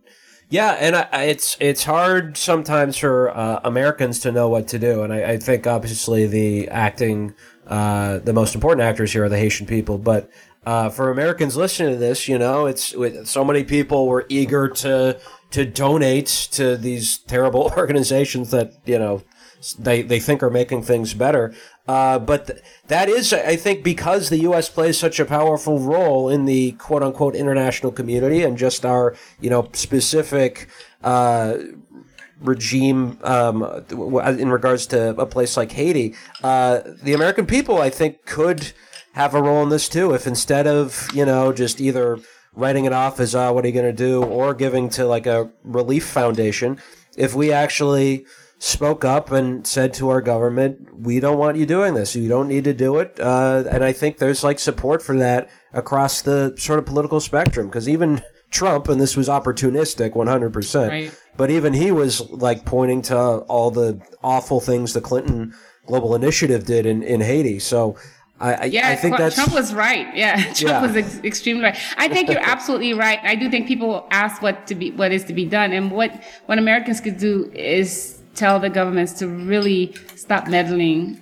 [0.48, 5.05] Yeah, and I, it's it's hard sometimes for uh, Americans to know what to do,
[5.05, 7.34] and I, I think obviously the acting,
[7.68, 9.96] uh, the most important actors here are the Haitian people.
[9.96, 10.28] But
[10.66, 12.96] uh, for Americans listening to this, you know, it's
[13.30, 15.20] so many people were eager to
[15.51, 19.22] to donate to these terrible organizations that you know
[19.78, 21.55] they they think are making things better.
[21.88, 24.68] Uh, but th- that is, I think, because the U.S.
[24.68, 29.51] plays such a powerful role in the quote unquote international community and just our, you
[29.51, 30.68] know, specific
[31.03, 31.57] uh,
[32.40, 36.14] regime um, in regards to a place like Haiti.
[36.44, 38.72] Uh, the American people, I think, could
[39.14, 40.14] have a role in this too.
[40.14, 42.18] If instead of, you know, just either
[42.55, 45.26] writing it off as, uh, what are you going to do, or giving to like
[45.26, 46.78] a relief foundation,
[47.16, 48.26] if we actually
[48.59, 52.14] spoke up and said to our government, "We don't want you doing this.
[52.14, 55.48] You don't need to do it." Uh, and I think there's like support for that
[55.72, 60.53] across the sort of political spectrum because even Trump, and this was opportunistic, 100.
[60.53, 61.14] percent Right.
[61.36, 65.55] But even he was like pointing to all the awful things the Clinton
[65.86, 67.59] Global Initiative did in, in Haiti.
[67.59, 67.96] So
[68.41, 70.07] I, I, Yeah, I think Trump- that's Trump was right.
[70.16, 70.82] Yeah, Trump Yeah.
[70.82, 71.78] was ex- extremely right.
[71.99, 73.18] I think you're absolutely right.
[73.22, 76.11] I do think people ask what to be, what is to be done, and what
[76.47, 81.20] what Americans could do is tell the governments to really stop meddling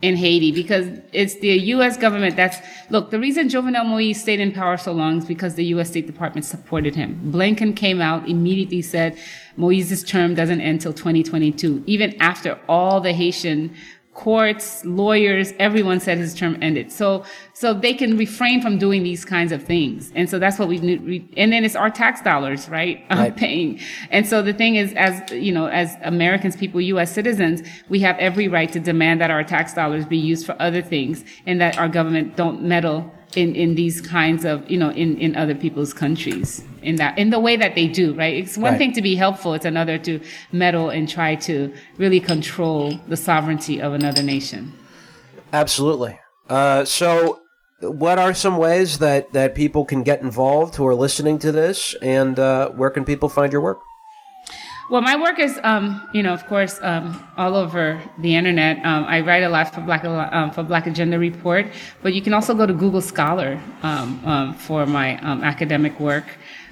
[0.00, 1.96] in Haiti because it's the U.S.
[1.96, 2.58] government that's
[2.90, 3.10] look.
[3.10, 5.88] The reason Jovenel Moise stayed in power so long is because the U.S.
[5.88, 7.18] State Department supported him.
[7.34, 9.18] Blinken came out immediately said
[9.56, 13.74] Moise's term doesn't end till 2022, even after all the Haitian
[14.18, 16.90] courts, lawyers, everyone said his term ended.
[16.90, 20.10] So, so they can refrain from doing these kinds of things.
[20.16, 21.32] And so that's what we need.
[21.36, 23.04] And then it's our tax dollars, right?
[23.10, 23.36] I'm Right.
[23.36, 23.78] paying.
[24.10, 27.12] And so the thing is, as, you know, as Americans, people, U.S.
[27.12, 30.82] citizens, we have every right to demand that our tax dollars be used for other
[30.82, 35.18] things and that our government don't meddle in, in these kinds of, you know, in,
[35.18, 38.34] in other people's countries in that, in the way that they do, right?
[38.34, 38.78] It's one Right.
[38.78, 39.54] thing to be helpful.
[39.54, 40.20] It's another to
[40.52, 44.72] meddle and try to really control the sovereignty of another nation.
[45.52, 46.18] Absolutely.
[46.48, 47.40] Uh, so,
[47.80, 51.94] what are some ways that, that people can get involved who are listening to this,
[52.02, 53.78] and uh, where can people find your work?
[54.90, 58.78] Well, my work is, um, you know, of course, um, all over the internet.
[58.86, 61.66] Um, I write a lot for Black um, for Black Agenda Report,
[62.02, 66.24] but you can also go to Google Scholar um, um, for my academic work.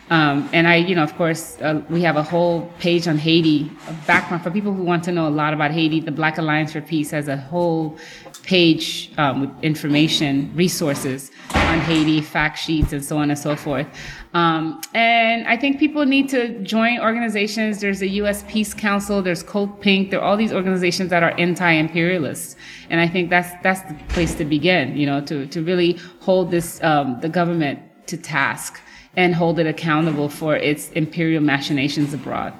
[0.08, 3.92] And I, you know, of course, uh, we have a whole page on Haiti, a
[4.06, 6.00] background for people who want to know a lot about Haiti.
[6.00, 7.98] The Black Alliance for Peace has a whole
[8.46, 13.86] page um, with information, resources on Haiti, fact sheets, and so on and so forth.
[14.34, 17.80] Um, and I think people need to join organizations.
[17.80, 18.44] There's the U.S.
[18.48, 19.20] Peace Council.
[19.20, 20.10] There's Code Pink.
[20.10, 22.56] There are all these organizations that are anti-imperialist,
[22.88, 24.96] and I think that's that's the place to begin.
[24.96, 28.80] You know, to to really hold this um, the government to task
[29.16, 32.52] and hold it accountable for its imperial machinations abroad.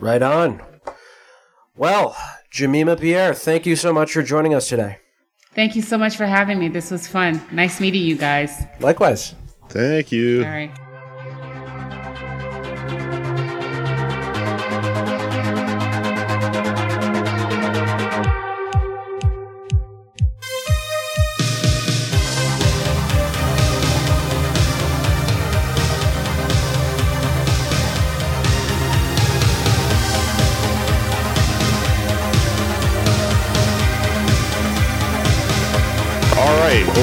[0.00, 0.62] Right on.
[1.76, 2.16] Well,
[2.50, 4.98] Jemima Pierre, thank you so much for joining us today.
[5.54, 6.68] Thank you so much for having me.
[6.68, 7.42] This was fun.
[7.50, 8.64] Nice meeting you guys.
[8.80, 9.34] Likewise.
[9.68, 10.44] Thank you.
[10.44, 10.70] All right.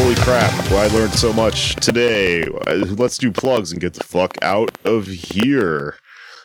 [0.06, 0.72] Holy crap!
[0.72, 2.44] I learned so much today.
[2.44, 5.98] Uh, Let's do plugs and get the fuck out of here.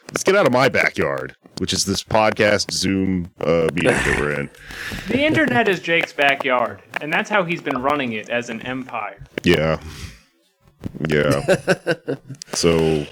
[0.09, 4.41] Let's get out of my backyard, which is this podcast Zoom uh, meeting that we're
[4.41, 4.51] in.
[5.09, 9.23] The internet is Jake's backyard, and that's how he's been running it as an empire.
[9.43, 9.79] Yeah.
[11.11, 11.45] Yeah.
[12.55, 13.07] so,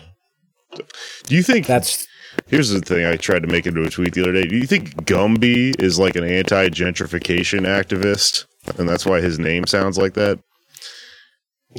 [1.25, 2.09] do you think That's
[2.47, 4.47] Here's the thing I tried to make into a tweet the other day.
[4.47, 8.47] Do you think Gumby is like an anti gentrification activist?
[8.77, 10.39] And that's why his name sounds like that?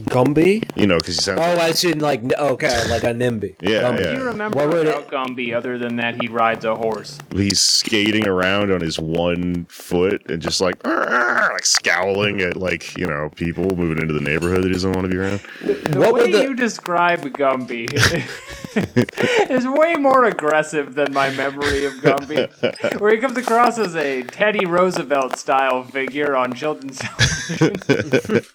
[0.01, 0.63] Gumby.
[0.75, 1.39] You know, because he sounds.
[1.41, 1.93] Oh, I see.
[1.93, 3.55] Like okay, like a NIMBY.
[3.61, 4.03] Yeah, Gumby.
[4.03, 7.17] Do you remember What would about Gumby other than that he rides a horse?
[7.31, 12.97] He's skating around on his one foot and just like, "Arr!" like scowling at like,
[12.97, 15.39] you know, people moving into the neighborhood that he doesn't want to be around.
[15.61, 17.87] The What way would the- you describe Gumby
[19.49, 24.23] is way more aggressive than my memory of Gumby, where he comes across as a
[24.23, 28.45] Teddy Roosevelt style figure on children's television.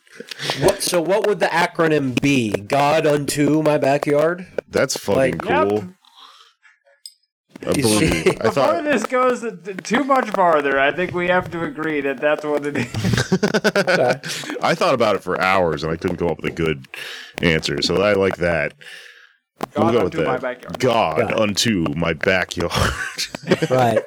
[0.61, 2.51] What, so what would the acronym be?
[2.53, 4.47] God unto my backyard.
[4.69, 5.75] That's fucking Like- cool.
[5.77, 5.85] Yep.
[7.67, 8.33] I believe you.
[8.33, 9.45] I Before thought this goes
[9.85, 12.87] too much farther, I think we have to agree that that's what it is.
[14.63, 16.87] I thought about it for hours and I couldn't come up with a good
[17.41, 17.81] answer.
[17.81, 18.75] So I like that.
[19.73, 20.43] God go unto with my that.
[20.43, 20.79] backyard.
[20.81, 21.41] God God.
[21.41, 22.73] unto my backyard.
[23.71, 24.01] Right.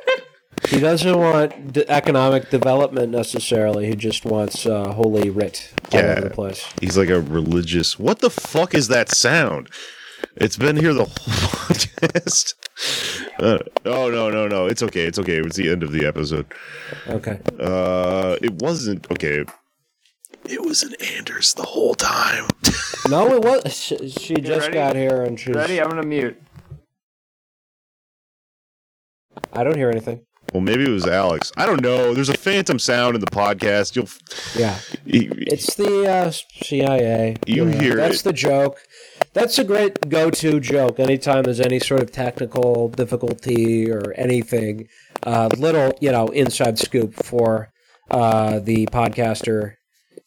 [0.69, 3.87] He doesn't want d- economic development necessarily.
[3.87, 6.11] He just wants uh, holy writ all Yeah.
[6.13, 6.65] over the place.
[6.81, 7.97] He's like a religious.
[7.99, 9.69] What the fuck is that sound?
[10.35, 12.53] It's been here the whole podcast.
[13.39, 14.65] Uh, oh no no no!
[14.67, 15.05] It's okay.
[15.05, 15.37] It's okay.
[15.39, 16.45] It's the end of the episode.
[17.07, 17.39] Okay.
[17.59, 19.45] Uh, it wasn't okay.
[20.47, 22.47] It was an Anders the whole time.
[23.09, 23.75] No, it was.
[23.75, 24.73] She, she just ready?
[24.73, 25.55] got here and she's.
[25.55, 25.79] Ready?
[25.81, 26.39] I'm gonna mute.
[29.53, 30.21] I don't hear anything.
[30.57, 31.51] Well, maybe it was Alex.
[31.55, 32.13] I don't know.
[32.13, 33.95] There's a phantom sound in the podcast.
[33.95, 34.09] You'll.
[34.55, 34.77] Yeah.
[35.05, 37.37] he- It's the uh, CIA.
[37.45, 38.23] You hear That's it.
[38.25, 38.79] the joke.
[39.33, 40.99] That's a great go-to joke.
[40.99, 44.87] Anytime there's any sort of technical difficulty or anything,
[45.23, 47.71] uh, little you know inside scoop for
[48.09, 49.75] uh, the podcaster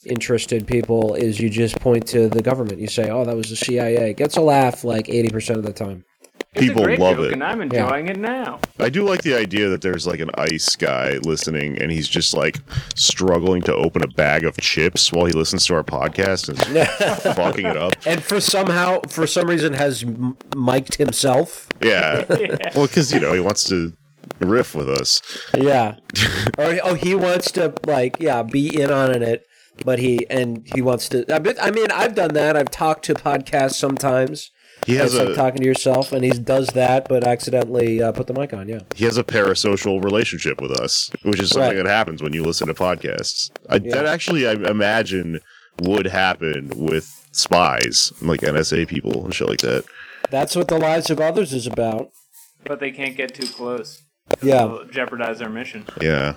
[0.06, 2.78] interested people is you just point to the government.
[2.80, 5.72] You say, "Oh, that was the CIA." Gets a laugh like eighty percent of the
[5.72, 6.04] time.
[6.52, 7.32] It's People a great love joke, it.
[7.34, 8.58] and I'm enjoying it now.
[8.80, 12.34] I do like the idea that there's like an ice guy listening, and he's just
[12.34, 12.58] like
[12.96, 16.58] struggling to open a bag of chips while he listens to our podcast and
[17.36, 17.92] fucking it up.
[18.04, 21.68] And for somehow, for some reason, has m- mic'd himself.
[21.80, 22.24] Yeah.
[22.74, 23.92] Well, because you know he wants to
[24.40, 25.22] riff with us.
[25.56, 25.96] Yeah.
[26.58, 29.46] or oh, he wants to like yeah be in on it,
[29.84, 31.24] but he and he wants to.
[31.32, 32.56] I mean, I've done that.
[32.56, 34.50] I've talked to podcasts sometimes.
[34.86, 38.26] He has It's like talking to yourself, and he does that, but accidentally uh, put
[38.26, 38.68] the mic on.
[38.68, 38.80] Yeah.
[38.94, 41.84] he has a parasocial relationship with us, which is something Right.
[41.84, 43.50] that happens when you listen to podcasts.
[43.68, 45.40] I, That actually, I imagine,
[45.82, 49.84] would happen with spies, like NSA people and shit like that.
[50.30, 52.10] That's what the lives of others is about.
[52.64, 54.02] But they can't get too close.
[54.42, 54.78] Yeah.
[54.90, 55.86] Jeopardize their mission.
[56.00, 56.36] Yeah.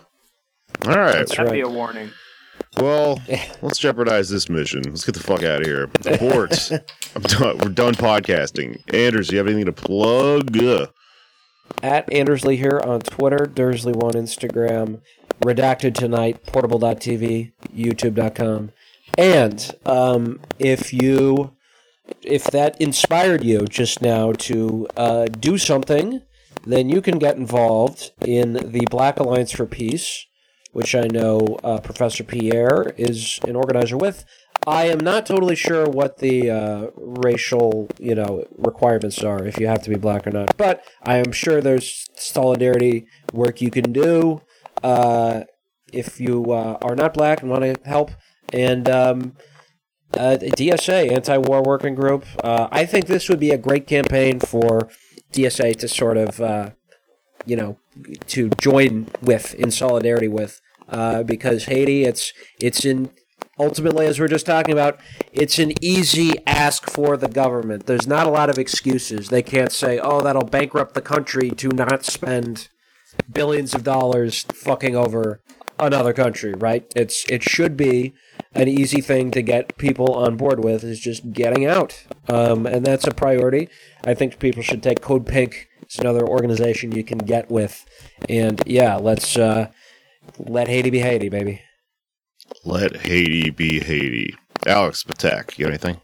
[0.88, 1.14] All right.
[1.14, 2.12] That's That'd be a warning.
[2.78, 3.22] Well,
[3.62, 4.84] let's jeopardize this mission.
[4.84, 5.90] Let's get the fuck out of here.
[6.06, 6.72] Abort.
[7.16, 7.58] I'm done.
[7.60, 8.82] We're done podcasting.
[8.94, 10.58] Anders, do you have anything to plug?
[11.82, 15.02] At Andersley here on Twitter, Dursley1 Instagram,
[15.44, 18.72] Redacted Tonight, Portable.tv, YouTube.com.
[19.18, 21.56] And um, if you,
[22.22, 26.22] if that inspired you just now to uh, do something,
[26.66, 30.26] then you can get involved in the Black Alliance for Peace,
[30.74, 34.26] which I know uh, Professor Pierre is an organizer with.
[34.66, 39.68] I am not totally sure what the uh, racial, you know, requirements are if you
[39.68, 43.92] have to be black or not, but I am sure there's solidarity work you can
[43.92, 44.42] do
[44.84, 45.42] uh,
[45.92, 48.12] if you uh, are not black and want to help.
[48.52, 49.34] And um,
[50.14, 52.26] uh, DSA, Anti-War Working Group.
[52.44, 54.90] Uh, I think this would be a great campaign for
[55.34, 56.40] DSA to sort of,
[57.46, 57.78] you know,
[58.28, 63.10] to join with in solidarity with, uh, because Haiti, it's it's in
[63.60, 65.00] ultimately, as we're just talking about,
[65.32, 67.86] it's an easy ask for the government.
[67.86, 69.30] There's not a lot of excuses.
[69.30, 72.70] They can't say, "Oh, that'll bankrupt the country to not spend
[73.32, 75.42] billions of dollars fucking over
[75.80, 76.92] another country." Right?
[76.96, 78.14] It's it should be
[78.54, 82.86] an easy thing to get people on board with is just getting out, um, and
[82.86, 83.70] that's a priority.
[84.06, 85.68] I think people should take Code Pink.
[85.94, 87.86] It's another organization you can get with,
[88.28, 89.68] and yeah, let's uh,
[90.40, 91.62] let Haiti be Haiti, baby.
[92.66, 94.34] Let Haiti be Haiti.
[94.66, 96.02] Alex Patek, you got anything?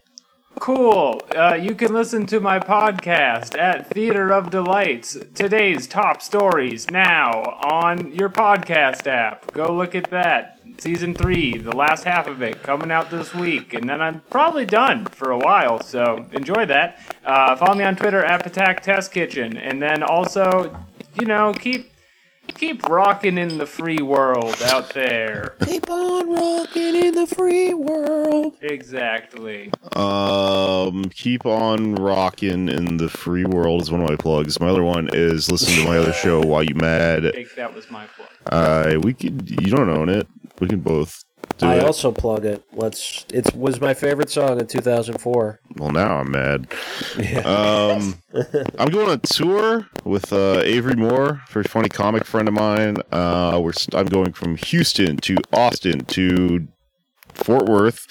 [0.60, 1.20] Cool.
[1.34, 5.16] Uh, you can listen to my podcast at Theater of Delights.
[5.34, 7.30] Today's top stories now
[7.68, 9.52] on your podcast app.
[9.54, 10.59] Go look at that.
[10.80, 14.64] Season three, the last half of it, coming out this week, and then I'm probably
[14.66, 15.80] done for a while.
[15.82, 16.98] So enjoy that.
[17.24, 20.76] Uh, follow me on Twitter at Attack Test Kitchen, and then also,
[21.18, 21.90] you know, keep
[22.54, 25.54] keep rocking in the free world out there.
[25.64, 28.56] Keep on rocking in the free world.
[28.60, 29.72] Exactly.
[29.94, 34.58] Um, keep on rocking in the free world is one of my plugs.
[34.60, 37.26] My other one is listen to my other show Why you mad.
[37.26, 38.28] I think that was my plug.
[38.46, 39.48] Uh, we could.
[39.48, 40.26] You don't own it.
[40.60, 41.24] We can both
[41.58, 41.84] do I it.
[41.84, 42.62] also plug it.
[42.72, 43.24] Let's.
[43.32, 45.60] It was my favorite song in 2004.
[45.76, 46.68] well, now I'm mad.
[47.44, 48.14] Um,
[48.78, 52.98] I'm going on tour with uh, Avery Moore, very funny comic friend of mine.
[53.10, 56.68] Uh, we're I'm going from Houston to Austin to
[57.34, 58.06] Fort Worth,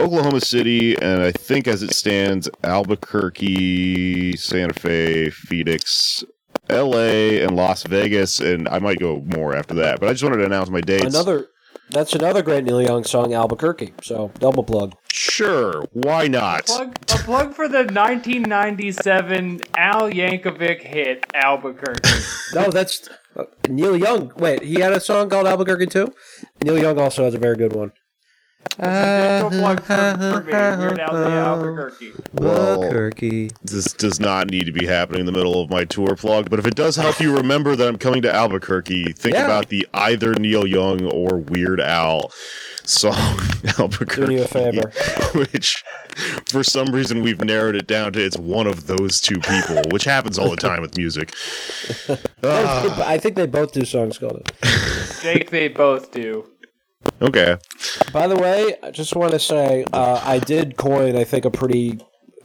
[0.00, 6.24] Oklahoma City, and I think as it stands, Albuquerque, Santa Fe, Phoenix,
[6.68, 10.00] L.A., and Las Vegas, and I might go more after that.
[10.00, 11.04] But I just wanted to announce my dates.
[11.14, 11.46] Another.
[11.90, 13.94] That's another great Neil Young song, Albuquerque.
[14.02, 14.94] So double plug.
[15.12, 16.66] Sure, why not?
[16.66, 22.00] Plug, a plug for the 1997 Al Yankovic hit Albuquerque.
[22.54, 24.30] No, that's uh, Neil Young.
[24.36, 26.12] Wait, he had a song called Albuquerque too.
[26.62, 27.90] Neil Young also has a very good one.
[28.78, 30.54] Albuquerque.
[32.32, 33.50] Well, Albuquerque.
[33.62, 36.58] this does not need to be happening in the middle of my tour plug, but
[36.58, 39.44] if it does help you remember that I'm coming to Albuquerque, think Yeah.
[39.44, 42.32] about the either Neil Young or Weird Al
[42.84, 43.14] song
[43.78, 44.26] Albuquerque.
[44.26, 44.92] Doing you a favor.
[45.38, 45.82] Which,
[46.50, 50.04] for some reason, we've narrowed it down to it's one of those two people, which
[50.04, 51.32] happens all the time with music.
[52.46, 54.52] Ah, I think they both do songs called it.
[55.22, 56.44] Jake, they both do.
[57.22, 57.56] Okay.
[58.12, 61.50] By the way, I just want to say uh, I did coin, I think, a
[61.50, 62.00] pretty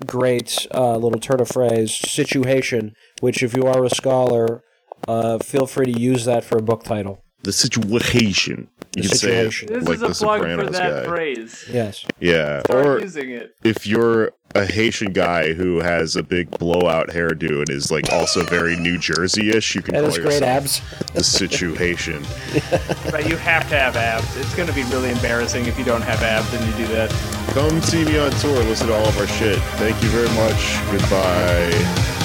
[0.06, 4.64] great uh, little turn of phrase, situation, which, if you are a scholar,
[5.08, 7.24] uh, feel free to use that for a book title.
[7.44, 8.70] The situation.
[8.96, 9.74] You The can say it situation.
[9.74, 11.06] This like is a the plug for that guy.
[11.06, 11.66] phrase.
[11.72, 12.06] Yes.
[12.20, 12.62] Yeah.
[12.64, 13.52] Start Or using it.
[13.64, 18.44] if you're a Haitian guy who has a big blowout hairdo and is like also
[18.46, 21.12] very New Jersey-ish, you can And call it's great yourself abs.
[21.14, 22.26] the situation.
[23.12, 24.36] But you have to have abs.
[24.38, 27.10] It's going to be really embarrassing if you don't have abs and you do that.
[27.54, 28.64] Come see me on tour.
[28.64, 29.60] Listen to all of our shit.
[29.78, 30.78] Thank you very much.
[30.92, 32.18] Goodbye.